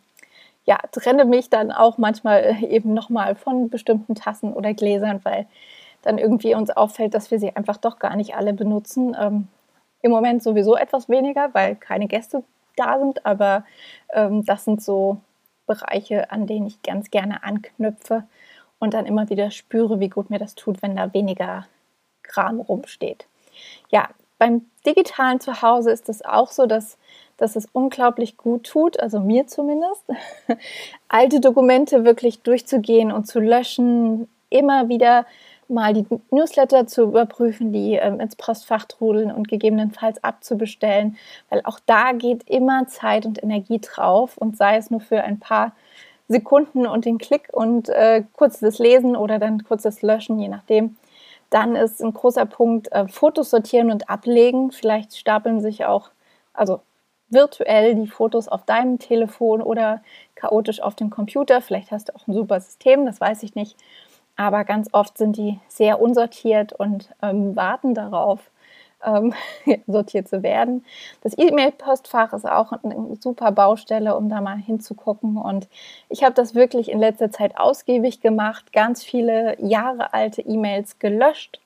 ja, 0.65 0.77
trenne 0.91 1.25
mich 1.25 1.49
dann 1.49 1.71
auch 1.71 1.97
manchmal 1.97 2.41
äh, 2.41 2.65
eben 2.67 2.93
nochmal 2.93 3.35
von 3.35 3.69
bestimmten 3.69 4.15
Tassen 4.15 4.53
oder 4.53 4.73
Gläsern, 4.73 5.21
weil 5.23 5.45
dann 6.01 6.17
irgendwie 6.17 6.55
uns 6.55 6.69
auffällt, 6.69 7.13
dass 7.13 7.31
wir 7.31 7.39
sie 7.39 7.55
einfach 7.55 7.77
doch 7.77 7.99
gar 7.99 8.15
nicht 8.15 8.35
alle 8.35 8.53
benutzen. 8.53 9.15
Ähm, 9.19 9.47
im 10.01 10.11
Moment 10.11 10.43
sowieso 10.43 10.75
etwas 10.75 11.09
weniger, 11.09 11.53
weil 11.53 11.75
keine 11.75 12.07
Gäste 12.07 12.43
da 12.75 12.99
sind, 12.99 13.25
aber 13.25 13.63
ähm, 14.13 14.43
das 14.45 14.65
sind 14.65 14.81
so 14.81 15.17
Bereiche, 15.65 16.31
an 16.31 16.45
denen 16.45 16.67
ich 16.67 16.81
ganz 16.81 17.09
gerne 17.09 17.43
anknüpfe 17.43 18.23
und 18.79 18.93
dann 18.93 19.05
immer 19.05 19.29
wieder 19.29 19.49
spüre, 19.51 19.99
wie 19.99 20.09
gut 20.09 20.29
mir 20.29 20.39
das 20.39 20.55
tut, 20.55 20.81
wenn 20.81 20.95
da 20.95 21.13
weniger 21.13 21.67
Kram 22.23 22.59
rumsteht. 22.59 23.25
Ja, 23.89 24.09
beim 24.39 24.65
digitalen 24.85 25.39
Zuhause 25.39 25.91
ist 25.91 26.09
es 26.09 26.23
auch 26.25 26.51
so, 26.51 26.65
dass, 26.65 26.97
dass 27.37 27.55
es 27.55 27.67
unglaublich 27.71 28.37
gut 28.37 28.65
tut, 28.65 28.99
also 28.99 29.19
mir 29.19 29.47
zumindest, 29.47 30.03
alte 31.07 31.39
Dokumente 31.39 32.03
wirklich 32.03 32.41
durchzugehen 32.41 33.11
und 33.11 33.27
zu 33.27 33.39
löschen, 33.39 34.27
immer 34.49 34.89
wieder 34.89 35.25
mal 35.69 35.93
die 35.93 36.05
Newsletter 36.31 36.87
zu 36.87 37.03
überprüfen, 37.03 37.71
die 37.71 37.93
ähm, 37.93 38.19
ins 38.19 38.35
Postfach 38.35 38.85
trudeln 38.85 39.31
und 39.31 39.47
gegebenenfalls 39.47 40.23
abzubestellen, 40.23 41.17
weil 41.49 41.61
auch 41.63 41.79
da 41.85 42.11
geht 42.11 42.49
immer 42.49 42.87
Zeit 42.87 43.25
und 43.25 43.41
Energie 43.41 43.79
drauf 43.79 44.37
und 44.37 44.57
sei 44.57 44.77
es 44.77 44.91
nur 44.91 44.99
für 44.99 45.23
ein 45.23 45.39
paar 45.39 45.73
Sekunden 46.27 46.87
und 46.87 47.05
den 47.05 47.17
Klick 47.17 47.49
und 47.51 47.89
äh, 47.89 48.23
kurzes 48.33 48.79
Lesen 48.79 49.15
oder 49.15 49.39
dann 49.39 49.63
kurzes 49.63 50.01
Löschen, 50.01 50.39
je 50.39 50.47
nachdem. 50.47 50.95
Dann 51.53 51.75
ist 51.75 52.01
ein 52.01 52.13
großer 52.13 52.47
Punkt 52.47 52.91
äh, 52.91 53.07
Fotos 53.07 53.51
sortieren 53.51 53.91
und 53.91 54.09
ablegen. 54.09 54.71
Vielleicht 54.71 55.15
stapeln 55.15 55.61
sich 55.61 55.85
auch, 55.85 56.09
also 56.51 56.81
virtuell 57.29 57.93
die 57.93 58.07
Fotos 58.07 58.47
auf 58.47 58.65
deinem 58.65 58.97
Telefon 58.97 59.61
oder 59.61 60.01
chaotisch 60.33 60.81
auf 60.81 60.95
dem 60.95 61.11
Computer. 61.11 61.61
Vielleicht 61.61 61.91
hast 61.91 62.09
du 62.09 62.15
auch 62.15 62.27
ein 62.27 62.33
super 62.33 62.59
System, 62.59 63.05
das 63.05 63.21
weiß 63.21 63.43
ich 63.43 63.53
nicht. 63.53 63.77
Aber 64.35 64.63
ganz 64.63 64.89
oft 64.93 65.15
sind 65.19 65.37
die 65.37 65.59
sehr 65.67 66.01
unsortiert 66.01 66.73
und 66.73 67.09
ähm, 67.21 67.55
warten 67.55 67.93
darauf, 67.93 68.49
ähm, 69.05 69.33
sortiert 69.87 70.27
zu 70.27 70.43
werden. 70.43 70.85
Das 71.21 71.37
E-Mail-Postfach 71.37 72.33
ist 72.33 72.47
auch 72.47 72.71
eine 72.83 73.15
super 73.19 73.51
Baustelle, 73.51 74.15
um 74.15 74.29
da 74.29 74.41
mal 74.41 74.57
hinzugucken. 74.57 75.37
Und 75.37 75.67
ich 76.09 76.23
habe 76.23 76.33
das 76.33 76.55
wirklich 76.55 76.89
in 76.89 76.99
letzter 76.99 77.31
Zeit 77.31 77.57
ausgiebig 77.57 78.21
gemacht, 78.21 78.73
ganz 78.73 79.03
viele 79.03 79.59
Jahre 79.61 80.13
alte 80.13 80.41
E-Mails 80.41 80.99
gelöscht, 80.99 81.59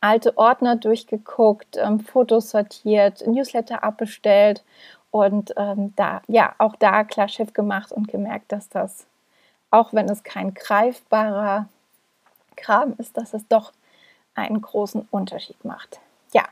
alte 0.00 0.36
Ordner 0.36 0.76
durchgeguckt, 0.76 1.76
ähm, 1.76 2.00
Fotos 2.00 2.50
sortiert, 2.50 3.26
Newsletter 3.26 3.82
abbestellt 3.82 4.62
und 5.10 5.54
ähm, 5.56 5.94
da, 5.96 6.22
ja, 6.26 6.54
auch 6.58 6.76
da 6.76 7.04
klar 7.04 7.28
Schiff 7.28 7.52
gemacht 7.52 7.92
und 7.92 8.08
gemerkt, 8.08 8.52
dass 8.52 8.68
das, 8.68 9.06
auch 9.70 9.92
wenn 9.92 10.08
es 10.08 10.24
kein 10.24 10.54
greifbarer 10.54 11.68
Kram 12.56 12.94
ist, 12.98 13.16
dass 13.16 13.32
es 13.32 13.46
doch 13.48 13.72
einen 14.34 14.60
großen 14.60 15.06
Unterschied 15.10 15.64
macht. 15.64 16.00
Ja, 16.34 16.42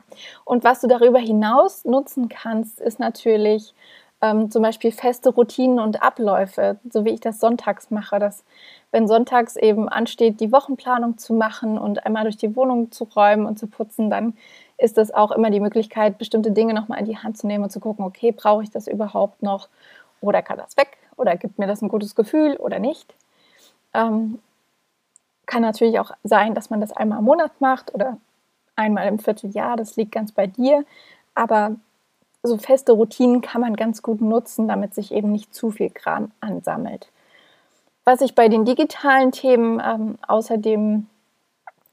und 0.45 0.63
was 0.63 0.79
du 0.79 0.87
darüber 0.87 1.19
hinaus 1.19 1.83
nutzen 1.83 2.29
kannst, 2.29 2.79
ist 2.79 2.99
natürlich 2.99 3.73
ähm, 4.21 4.49
zum 4.49 4.63
Beispiel 4.63 4.93
feste 4.93 5.29
Routinen 5.29 5.79
und 5.79 6.01
Abläufe, 6.01 6.79
so 6.89 7.03
wie 7.03 7.09
ich 7.09 7.19
das 7.19 7.41
sonntags 7.41 7.91
mache, 7.91 8.17
dass 8.17 8.45
wenn 8.91 9.09
sonntags 9.09 9.57
eben 9.57 9.89
ansteht, 9.89 10.39
die 10.39 10.53
Wochenplanung 10.53 11.17
zu 11.17 11.33
machen 11.33 11.77
und 11.77 12.05
einmal 12.05 12.23
durch 12.23 12.37
die 12.37 12.55
Wohnung 12.55 12.91
zu 12.91 13.03
räumen 13.03 13.45
und 13.45 13.59
zu 13.59 13.67
putzen, 13.67 14.09
dann 14.09 14.37
ist 14.77 14.97
das 14.97 15.13
auch 15.13 15.31
immer 15.31 15.49
die 15.49 15.59
Möglichkeit, 15.59 16.17
bestimmte 16.17 16.51
Dinge 16.51 16.73
nochmal 16.73 16.99
in 16.99 17.05
die 17.05 17.17
Hand 17.17 17.37
zu 17.37 17.45
nehmen 17.45 17.65
und 17.65 17.71
zu 17.71 17.81
gucken, 17.81 18.05
okay, 18.05 18.31
brauche 18.31 18.63
ich 18.63 18.71
das 18.71 18.87
überhaupt 18.87 19.43
noch 19.43 19.67
oder 20.21 20.41
kann 20.41 20.57
das 20.57 20.77
weg 20.77 20.97
oder 21.17 21.35
gibt 21.35 21.59
mir 21.59 21.67
das 21.67 21.81
ein 21.81 21.89
gutes 21.89 22.15
Gefühl 22.15 22.55
oder 22.55 22.79
nicht. 22.79 23.13
Ähm, 23.93 24.39
kann 25.45 25.61
natürlich 25.61 25.99
auch 25.99 26.11
sein, 26.23 26.55
dass 26.55 26.69
man 26.69 26.79
das 26.79 26.93
einmal 26.93 27.19
im 27.19 27.25
Monat 27.25 27.51
macht 27.59 27.93
oder 27.93 28.17
einmal 28.75 29.07
im 29.07 29.19
Vierteljahr, 29.19 29.77
das 29.77 29.95
liegt 29.95 30.11
ganz 30.11 30.31
bei 30.31 30.47
dir. 30.47 30.85
Aber 31.35 31.75
so 32.43 32.57
feste 32.57 32.91
Routinen 32.91 33.41
kann 33.41 33.61
man 33.61 33.75
ganz 33.75 34.01
gut 34.01 34.21
nutzen, 34.21 34.67
damit 34.67 34.93
sich 34.93 35.11
eben 35.11 35.31
nicht 35.31 35.53
zu 35.55 35.71
viel 35.71 35.89
Kram 35.89 36.31
ansammelt. 36.41 37.09
Was 38.05 38.21
ich 38.21 38.35
bei 38.35 38.49
den 38.49 38.65
digitalen 38.65 39.31
Themen 39.31 39.81
ähm, 39.83 40.17
außerdem 40.27 41.07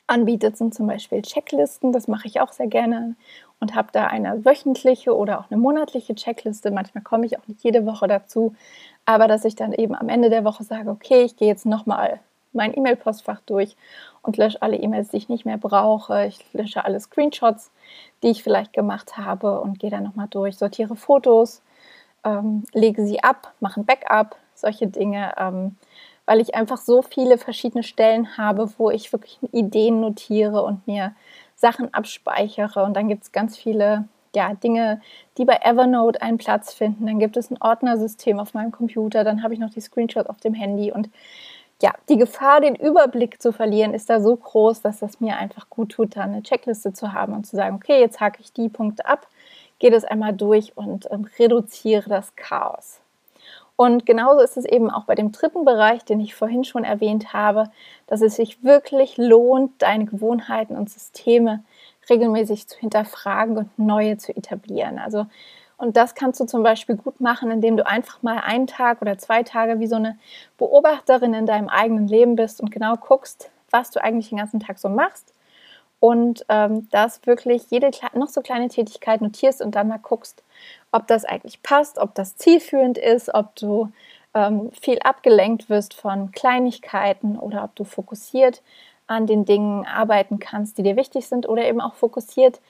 anbietet, 0.09 0.57
sind 0.57 0.75
zum 0.75 0.89
Beispiel 0.89 1.23
Checklisten. 1.23 1.93
Das 1.93 2.09
mache 2.09 2.27
ich 2.27 2.41
auch 2.41 2.51
sehr 2.51 2.67
gerne 2.67 3.15
und 3.61 3.77
habe 3.77 3.89
da 3.93 4.07
eine 4.07 4.45
wöchentliche 4.45 5.17
oder 5.17 5.39
auch 5.39 5.51
eine 5.51 5.61
monatliche 5.61 6.17
Checkliste. 6.17 6.73
Manchmal 6.73 7.05
komme 7.05 7.27
ich 7.27 7.39
auch 7.39 7.47
nicht 7.47 7.63
jede 7.63 7.87
Woche 7.87 8.09
dazu, 8.09 8.55
aber 9.05 9.29
dass 9.29 9.45
ich 9.45 9.55
dann 9.55 9.73
eben 9.73 9.95
am 9.95 10.09
Ende 10.09 10.31
der 10.31 10.45
Woche 10.45 10.65
sage, 10.65 10.91
okay, 10.91 11.23
ich 11.23 11.37
gehe 11.37 11.49
jetzt 11.49 11.67
nochmal 11.67 12.19
mein 12.53 12.77
E-Mail-Postfach 12.77 13.41
durch 13.47 13.77
und 14.23 14.37
lösche 14.37 14.61
alle 14.63 14.77
E-Mails, 14.77 15.09
die 15.09 15.17
ich 15.17 15.29
nicht 15.29 15.45
mehr 15.45 15.59
brauche. 15.59 16.27
Ich 16.27 16.45
lösche 16.53 16.85
alle 16.85 17.01
Screenshots, 17.01 17.71
die 18.23 18.29
ich 18.29 18.43
vielleicht 18.43 18.73
gemacht 18.73 19.17
habe 19.17 19.61
und 19.61 19.79
gehe 19.79 19.91
dann 19.91 20.05
nochmal 20.05 20.29
durch, 20.29 20.57
sortiere 20.57 20.97
Fotos, 20.97 21.63
ähm, 22.25 22.65
lege 22.73 23.07
sie 23.07 23.23
ab, 23.23 23.53
mache 23.61 23.81
ein 23.81 23.87
Backup, 23.87 24.37
solche 24.55 24.87
Dinge, 24.87 25.33
ähm, 25.39 25.77
weil 26.27 26.41
ich 26.41 26.55
einfach 26.55 26.77
so 26.79 27.03
viele 27.03 27.39
verschiedene 27.39 27.83
Stellen 27.83 28.37
habe, 28.37 28.71
wo 28.79 28.91
ich 28.91 29.13
wirklich 29.13 29.39
Ideen 29.53 30.01
notiere 30.01 30.63
und 30.63 30.87
mir 30.87 31.15
Sachen 31.57 31.93
abspeichere. 31.93 32.85
Und 32.85 32.95
dann 32.95 33.09
gibt 33.09 33.25
es 33.25 33.33
ganz 33.33 33.57
viele 33.57 34.05
ja, 34.35 34.55
Dinge, 34.55 35.01
die 35.39 35.45
bei 35.45 35.59
Evernote 35.63 36.23
einen 36.23 36.39
Platz 36.39 36.73
finden. 36.73 37.07
Dann 37.07 37.19
gibt 37.19 37.37
es 37.37 37.51
ein 37.51 37.61
Ordnersystem 37.61 38.39
auf 38.39 38.55
meinem 38.55 38.71
Computer. 38.71 39.25
Dann 39.25 39.43
habe 39.43 39.55
ich 39.55 39.61
noch 39.61 39.71
die 39.71 39.81
Screenshots 39.81 40.29
auf 40.29 40.39
dem 40.39 40.55
Handy 40.55 40.93
und 40.93 41.11
ja, 41.83 41.93
die 42.09 42.17
Gefahr, 42.17 42.61
den 42.61 42.75
Überblick 42.75 43.41
zu 43.41 43.53
verlieren, 43.53 43.95
ist 43.95 44.11
da 44.11 44.21
so 44.21 44.37
groß, 44.37 44.83
dass 44.83 45.03
es 45.03 45.21
mir 45.21 45.37
einfach 45.37 45.71
gut 45.71 45.93
tut, 45.93 46.17
da 46.17 46.23
eine 46.23 46.43
Checkliste 46.43 46.93
zu 46.93 47.13
haben 47.13 47.33
und 47.33 47.47
zu 47.47 47.57
sagen, 47.57 47.77
okay, 47.77 48.01
jetzt 48.01 48.21
hake 48.21 48.41
ich 48.41 48.53
die 48.53 48.69
Punkte 48.69 49.07
ab, 49.07 49.27
gehe 49.79 49.91
das 49.91 50.05
einmal 50.05 50.35
durch 50.35 50.77
und 50.77 51.09
ähm, 51.11 51.27
reduziere 51.39 52.09
das 52.09 52.37
Chaos. 52.37 53.01
Und 53.77 54.05
genauso 54.05 54.41
ist 54.43 54.59
es 54.59 54.67
eben 54.67 54.91
auch 54.91 55.05
bei 55.05 55.15
dem 55.15 55.33
dritten 55.33 55.65
Bereich, 55.65 56.05
den 56.05 56.21
ich 56.21 56.35
vorhin 56.35 56.65
schon 56.65 56.85
erwähnt 56.85 57.33
habe, 57.33 57.71
dass 58.07 58.21
es 58.21 58.37
sich 58.37 58.63
wirklich 58.63 59.17
lohnt, 59.17 59.81
deine 59.81 60.05
Gewohnheiten 60.05 60.77
und 60.77 60.91
Systeme 60.91 61.65
regelmäßig 62.11 62.69
zu 62.69 62.79
hinterfragen 62.79 63.57
und 63.57 63.79
neue 63.79 64.19
zu 64.19 64.37
etablieren. 64.37 64.99
Also 64.99 65.25
und 65.81 65.97
das 65.97 66.15
kannst 66.15 66.39
du 66.39 66.45
zum 66.45 66.63
Beispiel 66.63 66.97
gut 66.97 67.23
machen, 67.23 67.51
indem 67.51 67.79
du 67.79 67.87
einfach 67.87 68.23
mal 68.23 68.39
einen 68.39 68.67
Tag 68.67 69.01
oder 69.01 69.17
zwei 69.17 69.43
Tage 69.43 69.81
wie 69.81 69.87
so 69.87 69.97
eine 69.97 70.19
Beobachterin 70.59 71.33
in 71.33 71.47
deinem 71.47 71.71
eigenen 71.71 72.07
Leben 72.07 72.37
bist 72.37 72.61
und 72.61 72.71
genau 72.71 72.97
guckst, 72.97 73.51
was 73.71 73.91
du 73.91 74.03
eigentlich 74.03 74.29
den 74.29 74.39
ganzen 74.39 74.61
Tag 74.61 74.79
so 74.79 74.91
machst. 74.91 75.33
Und 75.99 76.45
ähm, 76.51 76.87
das 76.91 77.27
wirklich 77.27 77.71
jede 77.71 77.91
noch 78.13 78.29
so 78.29 78.43
kleine 78.43 78.69
Tätigkeit 78.69 79.23
notierst 79.23 79.63
und 79.63 79.75
dann 79.75 79.89
mal 79.89 79.99
guckst, 79.99 80.43
ob 80.93 81.07
das 81.07 81.25
eigentlich 81.25 81.63
passt, 81.63 81.99
ob 81.99 82.15
das 82.15 82.37
zielführend 82.37 82.99
ist, 82.99 83.35
ob 83.35 83.57
du 83.57 83.91
ähm, 84.35 84.71
viel 84.73 84.99
abgelenkt 84.99 85.71
wirst 85.71 85.95
von 85.95 86.31
Kleinigkeiten 86.31 87.39
oder 87.39 87.65
ob 87.65 87.75
du 87.75 87.85
fokussiert 87.85 88.61
an 89.07 89.27
den 89.27 89.47
Dingen 89.47 89.87
arbeiten 89.87 90.41
kannst, 90.41 90.77
die 90.77 90.83
dir 90.83 90.97
wichtig 90.97 91.27
sind 91.27 91.49
oder 91.49 91.67
eben 91.67 91.81
auch 91.81 91.95
fokussiert 91.95 92.61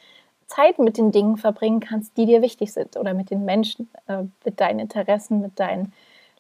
Zeit 0.50 0.78
mit 0.78 0.98
den 0.98 1.12
Dingen 1.12 1.36
verbringen 1.36 1.80
kannst, 1.80 2.16
die 2.16 2.26
dir 2.26 2.42
wichtig 2.42 2.72
sind 2.72 2.96
oder 2.96 3.14
mit 3.14 3.30
den 3.30 3.44
Menschen, 3.44 3.88
äh, 4.08 4.24
mit 4.44 4.60
deinen 4.60 4.80
Interessen, 4.80 5.40
mit 5.40 5.58
deinen 5.58 5.92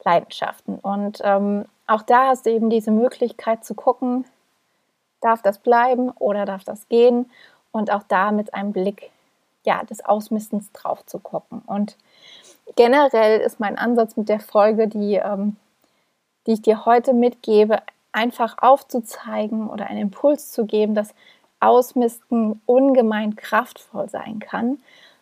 Leidenschaften. 0.04 0.78
Und 0.78 1.20
ähm, 1.22 1.64
auch 1.86 2.02
da 2.02 2.28
hast 2.28 2.46
du 2.46 2.50
eben 2.50 2.70
diese 2.70 2.90
Möglichkeit 2.90 3.64
zu 3.64 3.74
gucken, 3.74 4.24
darf 5.20 5.42
das 5.42 5.58
bleiben 5.58 6.10
oder 6.10 6.44
darf 6.44 6.64
das 6.64 6.88
gehen? 6.88 7.30
Und 7.72 7.92
auch 7.92 8.02
da 8.08 8.32
mit 8.32 8.52
einem 8.52 8.72
Blick 8.72 9.10
ja, 9.64 9.84
des 9.84 10.04
Ausmistens 10.04 10.72
drauf 10.72 11.06
zu 11.06 11.20
gucken. 11.20 11.62
Und 11.66 11.96
generell 12.74 13.40
ist 13.40 13.60
mein 13.60 13.78
Ansatz 13.78 14.16
mit 14.16 14.28
der 14.28 14.40
Folge, 14.40 14.88
die, 14.88 15.14
ähm, 15.14 15.56
die 16.46 16.52
ich 16.52 16.62
dir 16.62 16.84
heute 16.84 17.12
mitgebe, 17.12 17.78
einfach 18.12 18.56
aufzuzeigen 18.60 19.68
oder 19.68 19.86
einen 19.86 20.00
Impuls 20.00 20.50
zu 20.50 20.66
geben, 20.66 20.94
dass 20.94 21.14
Ausmisten 21.60 22.60
ungemein 22.66 23.36
kraftvoll 23.36 24.08
sein 24.08 24.38
kann, 24.40 24.78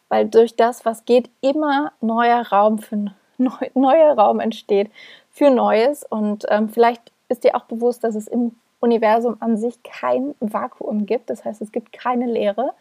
weil 0.08 0.26
durch 0.26 0.56
das, 0.56 0.84
was 0.84 1.04
geht, 1.04 1.30
immer 1.40 1.92
neuer 2.00 2.46
Raum 2.48 2.78
für 2.78 2.96
neu, 3.38 3.70
neuer 3.74 4.14
Raum 4.14 4.40
entsteht 4.40 4.90
für 5.30 5.50
Neues. 5.50 6.04
Und 6.04 6.46
ähm, 6.48 6.68
vielleicht 6.68 7.12
ist 7.28 7.44
dir 7.44 7.56
auch 7.56 7.64
bewusst, 7.64 8.04
dass 8.04 8.14
es 8.14 8.26
im 8.26 8.56
Universum 8.80 9.36
an 9.40 9.56
sich 9.56 9.82
kein 9.82 10.34
Vakuum 10.40 11.06
gibt. 11.06 11.30
Das 11.30 11.44
heißt, 11.44 11.60
es 11.60 11.72
gibt 11.72 11.92
keine 11.92 12.26
Leere. 12.26 12.72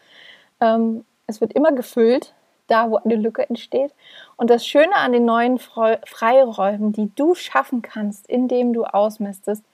Ähm, 0.60 1.04
es 1.26 1.40
wird 1.40 1.52
immer 1.52 1.72
gefüllt, 1.72 2.34
da 2.68 2.90
wo 2.90 2.96
eine 2.96 3.16
Lücke 3.16 3.48
entsteht. 3.48 3.92
Und 4.36 4.50
das 4.50 4.66
Schöne 4.66 4.94
an 4.94 5.12
den 5.12 5.24
neuen 5.24 5.58
Freiräumen, 5.58 6.92
die 6.92 7.10
du 7.14 7.34
schaffen 7.34 7.82
kannst, 7.82 8.28
indem 8.28 8.72
du 8.72 8.84
ausmistest, 8.84 9.64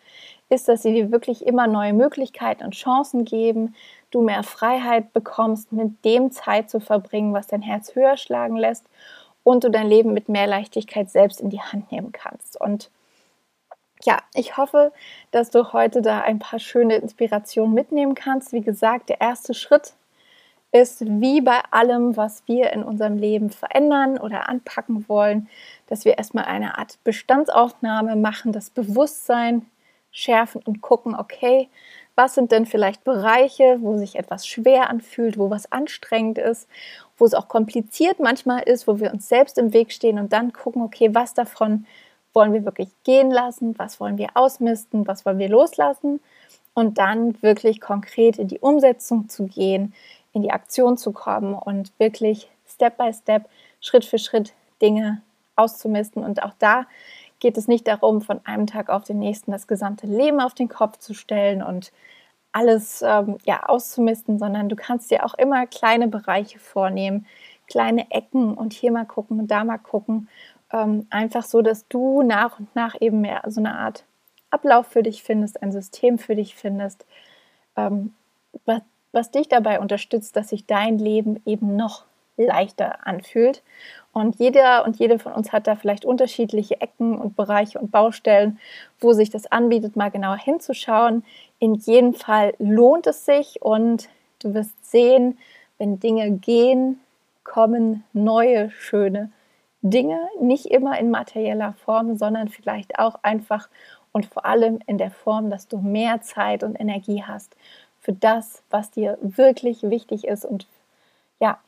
ist, 0.54 0.68
dass 0.68 0.82
sie 0.82 0.92
dir 0.92 1.10
wirklich 1.10 1.46
immer 1.46 1.66
neue 1.66 1.92
Möglichkeiten 1.92 2.64
und 2.64 2.74
Chancen 2.74 3.24
geben, 3.24 3.74
du 4.10 4.22
mehr 4.22 4.42
Freiheit 4.42 5.12
bekommst, 5.12 5.72
mit 5.72 6.04
dem 6.04 6.30
Zeit 6.30 6.70
zu 6.70 6.80
verbringen, 6.80 7.34
was 7.34 7.48
dein 7.48 7.62
Herz 7.62 7.94
höher 7.94 8.16
schlagen 8.16 8.56
lässt 8.56 8.86
und 9.42 9.64
du 9.64 9.70
dein 9.70 9.88
Leben 9.88 10.12
mit 10.12 10.28
mehr 10.28 10.46
Leichtigkeit 10.46 11.10
selbst 11.10 11.40
in 11.40 11.50
die 11.50 11.60
Hand 11.60 11.92
nehmen 11.92 12.12
kannst. 12.12 12.60
Und 12.60 12.90
ja, 14.02 14.18
ich 14.34 14.56
hoffe, 14.56 14.92
dass 15.30 15.50
du 15.50 15.72
heute 15.72 16.02
da 16.02 16.20
ein 16.20 16.38
paar 16.38 16.58
schöne 16.58 16.96
Inspirationen 16.96 17.74
mitnehmen 17.74 18.14
kannst. 18.14 18.52
Wie 18.52 18.60
gesagt, 18.60 19.08
der 19.08 19.20
erste 19.20 19.54
Schritt 19.54 19.94
ist 20.72 21.04
wie 21.06 21.40
bei 21.40 21.60
allem, 21.70 22.16
was 22.16 22.42
wir 22.46 22.72
in 22.72 22.82
unserem 22.82 23.16
Leben 23.16 23.50
verändern 23.50 24.18
oder 24.18 24.48
anpacken 24.48 25.08
wollen, 25.08 25.48
dass 25.86 26.04
wir 26.04 26.18
erstmal 26.18 26.44
eine 26.44 26.78
Art 26.78 26.98
Bestandsaufnahme 27.04 28.16
machen, 28.16 28.52
das 28.52 28.70
Bewusstsein 28.70 29.66
schärfen 30.14 30.62
und 30.64 30.80
gucken, 30.80 31.14
okay, 31.14 31.68
was 32.14 32.34
sind 32.34 32.52
denn 32.52 32.64
vielleicht 32.64 33.04
Bereiche, 33.04 33.78
wo 33.80 33.98
sich 33.98 34.16
etwas 34.16 34.46
schwer 34.46 34.88
anfühlt, 34.88 35.36
wo 35.36 35.50
was 35.50 35.70
anstrengend 35.72 36.38
ist, 36.38 36.68
wo 37.18 37.24
es 37.26 37.34
auch 37.34 37.48
kompliziert 37.48 38.20
manchmal 38.20 38.62
ist, 38.62 38.86
wo 38.86 39.00
wir 39.00 39.12
uns 39.12 39.28
selbst 39.28 39.58
im 39.58 39.72
Weg 39.74 39.92
stehen 39.92 40.18
und 40.18 40.32
dann 40.32 40.52
gucken, 40.52 40.82
okay, 40.82 41.10
was 41.12 41.34
davon 41.34 41.86
wollen 42.32 42.52
wir 42.52 42.64
wirklich 42.64 42.88
gehen 43.02 43.30
lassen, 43.30 43.74
was 43.78 44.00
wollen 44.00 44.16
wir 44.16 44.28
ausmisten, 44.34 45.06
was 45.06 45.26
wollen 45.26 45.38
wir 45.38 45.48
loslassen 45.48 46.20
und 46.72 46.98
dann 46.98 47.40
wirklich 47.42 47.80
konkret 47.80 48.38
in 48.38 48.48
die 48.48 48.60
Umsetzung 48.60 49.28
zu 49.28 49.46
gehen, 49.46 49.94
in 50.32 50.42
die 50.42 50.52
Aktion 50.52 50.96
zu 50.96 51.12
kommen 51.12 51.54
und 51.54 51.92
wirklich 51.98 52.48
Step 52.66 52.96
by 52.96 53.12
Step, 53.12 53.48
Schritt 53.80 54.04
für 54.04 54.18
Schritt 54.18 54.52
Dinge 54.80 55.22
auszumisten. 55.56 56.24
Und 56.24 56.42
auch 56.42 56.52
da 56.58 56.86
geht 57.44 57.58
es 57.58 57.68
nicht 57.68 57.86
darum, 57.86 58.22
von 58.22 58.40
einem 58.46 58.66
Tag 58.66 58.88
auf 58.88 59.04
den 59.04 59.18
nächsten 59.18 59.52
das 59.52 59.66
gesamte 59.66 60.06
Leben 60.06 60.40
auf 60.40 60.54
den 60.54 60.70
Kopf 60.70 60.96
zu 60.96 61.12
stellen 61.12 61.62
und 61.62 61.92
alles 62.52 63.02
ähm, 63.02 63.36
ja, 63.44 63.64
auszumisten, 63.64 64.38
sondern 64.38 64.70
du 64.70 64.76
kannst 64.76 65.10
dir 65.10 65.26
auch 65.26 65.34
immer 65.34 65.66
kleine 65.66 66.08
Bereiche 66.08 66.58
vornehmen, 66.58 67.26
kleine 67.66 68.10
Ecken 68.10 68.54
und 68.54 68.72
hier 68.72 68.90
mal 68.92 69.04
gucken 69.04 69.40
und 69.40 69.50
da 69.50 69.62
mal 69.62 69.76
gucken. 69.76 70.30
Ähm, 70.72 71.06
einfach 71.10 71.44
so, 71.44 71.60
dass 71.60 71.86
du 71.86 72.22
nach 72.22 72.58
und 72.58 72.74
nach 72.74 72.98
eben 72.98 73.20
mehr 73.20 73.42
so 73.46 73.60
eine 73.60 73.76
Art 73.76 74.04
Ablauf 74.48 74.86
für 74.86 75.02
dich 75.02 75.22
findest, 75.22 75.62
ein 75.62 75.70
System 75.70 76.16
für 76.16 76.36
dich 76.36 76.54
findest, 76.54 77.04
ähm, 77.76 78.14
was, 78.64 78.80
was 79.12 79.32
dich 79.32 79.50
dabei 79.50 79.80
unterstützt, 79.80 80.34
dass 80.34 80.48
sich 80.48 80.64
dein 80.64 80.96
Leben 80.96 81.42
eben 81.44 81.76
noch 81.76 82.06
leichter 82.38 83.06
anfühlt. 83.06 83.62
Und 84.14 84.36
jeder 84.36 84.84
und 84.84 84.96
jede 85.00 85.18
von 85.18 85.32
uns 85.32 85.52
hat 85.52 85.66
da 85.66 85.74
vielleicht 85.74 86.04
unterschiedliche 86.04 86.80
Ecken 86.80 87.18
und 87.18 87.34
Bereiche 87.34 87.80
und 87.80 87.90
Baustellen, 87.90 88.60
wo 89.00 89.12
sich 89.12 89.28
das 89.28 89.50
anbietet, 89.50 89.96
mal 89.96 90.12
genauer 90.12 90.38
hinzuschauen. 90.38 91.24
In 91.58 91.74
jedem 91.74 92.14
Fall 92.14 92.54
lohnt 92.60 93.08
es 93.08 93.24
sich 93.24 93.60
und 93.60 94.08
du 94.38 94.54
wirst 94.54 94.88
sehen, 94.88 95.36
wenn 95.78 95.98
Dinge 95.98 96.30
gehen, 96.30 97.00
kommen 97.42 98.04
neue, 98.12 98.70
schöne 98.70 99.32
Dinge, 99.82 100.20
nicht 100.40 100.66
immer 100.66 100.96
in 101.00 101.10
materieller 101.10 101.72
Form, 101.84 102.16
sondern 102.16 102.48
vielleicht 102.48 103.00
auch 103.00 103.18
einfach 103.22 103.68
und 104.12 104.26
vor 104.26 104.46
allem 104.46 104.78
in 104.86 104.96
der 104.96 105.10
Form, 105.10 105.50
dass 105.50 105.66
du 105.66 105.78
mehr 105.78 106.22
Zeit 106.22 106.62
und 106.62 106.80
Energie 106.80 107.24
hast 107.24 107.56
für 108.00 108.12
das, 108.12 108.62
was 108.70 108.92
dir 108.92 109.18
wirklich 109.20 109.82
wichtig 109.82 110.28
ist 110.28 110.44
und 110.44 110.68
ja, 111.40 111.58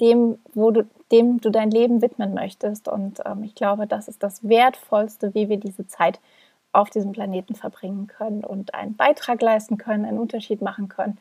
dem, 0.00 0.38
wo 0.54 0.70
du, 0.70 0.86
dem 1.10 1.40
du 1.40 1.50
dein 1.50 1.70
Leben 1.70 2.02
widmen 2.02 2.34
möchtest. 2.34 2.88
Und 2.88 3.20
ähm, 3.24 3.42
ich 3.42 3.54
glaube, 3.54 3.86
das 3.86 4.08
ist 4.08 4.22
das 4.22 4.48
Wertvollste, 4.48 5.34
wie 5.34 5.48
wir 5.48 5.56
diese 5.56 5.86
Zeit 5.86 6.20
auf 6.72 6.90
diesem 6.90 7.12
Planeten 7.12 7.54
verbringen 7.54 8.06
können 8.06 8.44
und 8.44 8.74
einen 8.74 8.94
Beitrag 8.94 9.40
leisten 9.42 9.78
können, 9.78 10.04
einen 10.04 10.18
Unterschied 10.18 10.60
machen 10.60 10.88
können, 10.88 11.18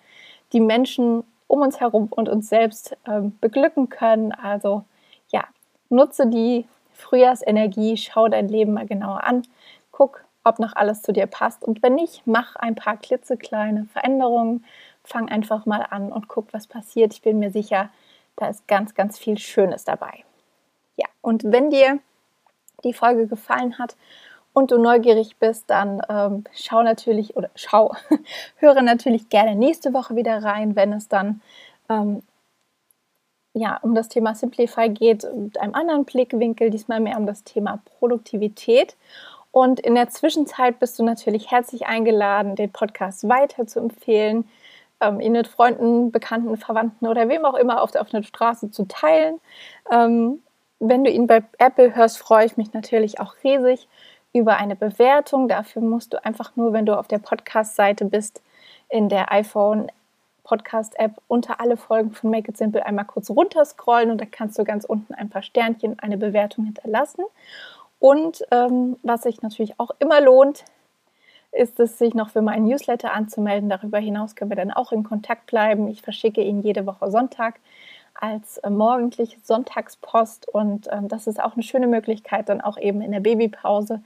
die 0.54 0.60
Menschen 0.60 1.24
um 1.48 1.62
uns 1.62 1.80
herum 1.80 2.08
und 2.10 2.30
uns 2.30 2.50
selbst 2.50 2.98
ähm, 3.08 3.38
beglücken 3.40 3.90
können. 3.90 4.34
Also 4.34 4.84
ja, 5.30 5.46
nutze 5.90 6.28
die 6.28 6.66
Frühjahrsenergie, 6.94 7.96
schau 7.98 8.28
dein 8.28 8.50
Leben 8.50 8.74
mal 8.74 8.86
genauer 8.86 9.24
an, 9.24 9.44
guck, 9.92 10.24
ob 10.44 10.60
noch 10.60 10.76
alles 10.76 11.02
zu 11.02 11.14
dir 11.14 11.28
passt. 11.28 11.64
Und 11.64 11.84
wenn 11.84 11.96
nicht, 11.96 12.24
mach 12.26 12.56
ein 12.56 12.76
paar 12.76 12.98
klitzekleine 12.98 13.86
Veränderungen. 13.92 14.66
Fang 15.04 15.30
einfach 15.30 15.66
mal 15.66 15.86
an 15.90 16.12
und 16.12 16.28
guck, 16.28 16.54
was 16.54 16.68
passiert. 16.68 17.14
Ich 17.14 17.22
bin 17.22 17.40
mir 17.40 17.52
sicher, 17.52 17.90
da 18.38 18.48
ist 18.48 18.68
ganz, 18.68 18.96
ganz 18.96 19.20
viel 19.20 19.38
Schönes 19.38 19.84
dabei. 19.84 20.24
Ja, 20.96 21.08
und 21.22 21.44
wenn 21.52 21.70
dir 21.70 22.00
die 22.84 22.94
Folge 22.94 23.28
gefallen 23.28 23.78
hat 23.78 23.98
und 24.54 24.72
du 24.72 24.78
neugierig 24.78 25.38
bist, 25.38 25.70
dann 25.70 26.02
ähm, 26.10 26.46
schau 26.54 26.82
natürlich 26.82 27.36
oder 27.36 27.50
schau, 27.56 27.94
höre 28.58 28.82
natürlich 28.82 29.30
gerne 29.30 29.56
nächste 29.56 29.94
Woche 29.94 30.16
wieder 30.16 30.44
rein, 30.44 30.76
wenn 30.76 30.94
es 30.94 31.08
dann 31.08 31.42
ähm, 31.90 32.24
ja, 33.54 33.78
um 33.82 33.96
das 33.96 34.08
Thema 34.08 34.36
Simplify 34.36 34.90
geht, 34.90 35.28
mit 35.34 35.60
einem 35.60 35.74
anderen 35.74 36.06
Blickwinkel, 36.06 36.70
diesmal 36.70 37.00
mehr 37.00 37.18
um 37.18 37.26
das 37.26 37.44
Thema 37.44 37.82
Produktivität. 37.98 38.96
Und 39.52 39.80
in 39.80 39.96
der 39.96 40.10
Zwischenzeit 40.10 40.80
bist 40.80 41.00
du 41.00 41.04
natürlich 41.04 41.50
herzlich 41.50 41.88
eingeladen, 41.88 42.56
den 42.56 42.72
Podcast 42.72 43.28
weiter 43.28 43.66
zu 43.66 43.80
empfehlen, 43.80 44.48
ähm, 45.02 45.20
ihn 45.20 45.34
mit 45.34 45.48
Freunden, 45.48 46.12
Bekannten, 46.12 46.58
Verwandten 46.58 47.08
oder 47.08 47.30
wem 47.30 47.46
auch 47.46 47.56
immer 47.56 47.82
auf 47.82 47.92
der 47.92 48.02
offenen 48.02 48.24
Straße 48.24 48.72
zu 48.72 48.88
teilen. 48.88 49.40
Ähm, 49.92 50.42
wenn 50.80 51.04
du 51.04 51.10
ihn 51.10 51.28
bei 51.28 51.44
Apple 51.58 51.96
hörst, 51.96 52.20
freue 52.20 52.46
ich 52.46 52.58
mich 52.58 52.74
natürlich 52.74 53.20
auch 53.20 53.36
riesig 53.44 53.88
über 54.34 54.58
eine 54.58 54.76
Bewertung. 54.76 55.48
Dafür 55.48 55.82
musst 55.82 56.14
du 56.14 56.24
einfach 56.24 56.56
nur, 56.56 56.74
wenn 56.74 56.86
du 56.86 56.98
auf 56.98 57.08
der 57.08 57.20
Podcast-Seite 57.20 58.06
bist, 58.06 58.42
in 58.90 59.10
der 59.10 59.32
iPhone 59.32 59.92
Podcast-App 60.44 61.12
unter 61.28 61.60
alle 61.60 61.78
Folgen 61.78 62.12
von 62.12 62.30
Make 62.30 62.52
It 62.52 62.58
Simple 62.58 62.86
einmal 62.86 63.06
kurz 63.06 63.30
runterscrollen 63.30 64.12
und 64.12 64.22
da 64.22 64.26
kannst 64.26 64.58
du 64.58 64.64
ganz 64.64 64.86
unten 64.86 65.14
ein 65.14 65.30
paar 65.30 65.42
Sternchen, 65.42 66.00
eine 66.00 66.18
Bewertung 66.18 66.66
hinterlassen. 66.66 67.26
Und 68.00 68.44
ähm, 68.52 68.98
was 69.04 69.24
sich 69.24 69.42
natürlich 69.42 69.80
auch 69.80 69.92
immer 70.00 70.22
lohnt, 70.22 70.64
ist 71.52 71.80
es, 71.80 71.98
sich 71.98 72.14
noch 72.14 72.30
für 72.30 72.42
meinen 72.42 72.66
Newsletter 72.66 73.14
anzumelden. 73.14 73.70
Darüber 73.70 74.00
hinaus 74.00 74.36
können 74.36 74.52
wir 74.52 74.58
dann 74.58 74.72
auch 74.72 74.92
in 74.92 75.04
Kontakt 75.04 75.48
bleiben. 75.48 75.88
Ich 75.88 76.02
verschicke 76.02 76.42
ihn 76.42 76.62
jede 76.62 76.86
Woche 76.86 77.10
Sonntag 77.10 77.60
als 78.20 78.58
äh, 78.60 78.70
morgendliche 78.70 79.40
Sonntagspost 79.44 80.48
und 80.50 80.88
ähm, 80.92 81.08
das 81.08 81.28
ist 81.28 81.42
auch 81.42 81.54
eine 81.54 81.64
schöne 81.64 81.88
Möglichkeit, 81.88 82.50
dann 82.50 82.62
auch 82.62 82.78
eben 82.78 83.02
in 83.02 83.12
der 83.12 83.20
Babypause 83.20 84.02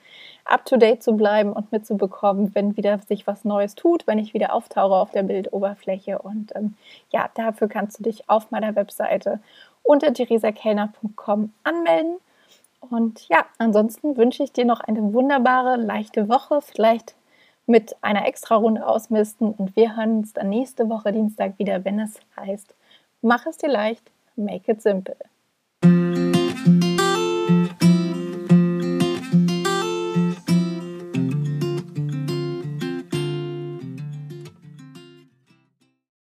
up-to-date 0.46 1.02
zu 1.02 1.14
bleiben 1.14 1.54
und 1.54 1.72
mitzubekommen, 1.72 2.54
wenn 2.54 2.76
wieder 2.76 3.00
sich 3.00 3.26
was 3.26 3.46
Neues 3.46 3.76
tut, 3.76 4.08
wenn 4.08 4.20
ich 4.20 4.34
wieder 4.34 4.54
auftauche 4.54 4.96
auf 4.96 5.12
der 5.12 5.24
Bildoberfläche. 5.24 6.20
Und 6.20 6.54
ähm, 6.56 6.76
ja, 7.12 7.30
dafür 7.36 7.68
kannst 7.70 8.00
du 8.00 8.04
dich 8.04 8.30
auf 8.30 8.52
meiner 8.52 8.76
Webseite 8.76 9.40
unter 9.84 10.14
theresakellner.com 10.14 11.54
anmelden. 11.64 12.18
Und 12.82 13.28
ja, 13.30 13.46
ansonsten 13.60 14.18
wünsche 14.18 14.44
ich 14.44 14.52
dir 14.52 14.66
noch 14.66 14.82
eine 14.82 15.14
wunderbare, 15.14 15.78
leichte 15.78 16.28
Woche, 16.28 16.62
vielleicht 16.62 17.16
mit 17.66 17.96
einer 18.02 18.28
extra 18.28 18.56
Runde 18.56 18.86
ausmisten. 18.86 19.54
Und 19.54 19.76
wir 19.76 19.96
hören 19.96 20.18
uns 20.20 20.34
dann 20.34 20.50
nächste 20.50 20.90
Woche 20.90 21.12
Dienstag 21.12 21.58
wieder, 21.60 21.84
wenn 21.86 22.00
es 22.00 22.20
heißt, 22.36 22.74
mach 23.22 23.46
es 23.46 23.58
dir 23.58 23.70
leicht, 23.70 24.12
make 24.36 24.72
it 24.72 24.82
simple. 24.82 25.18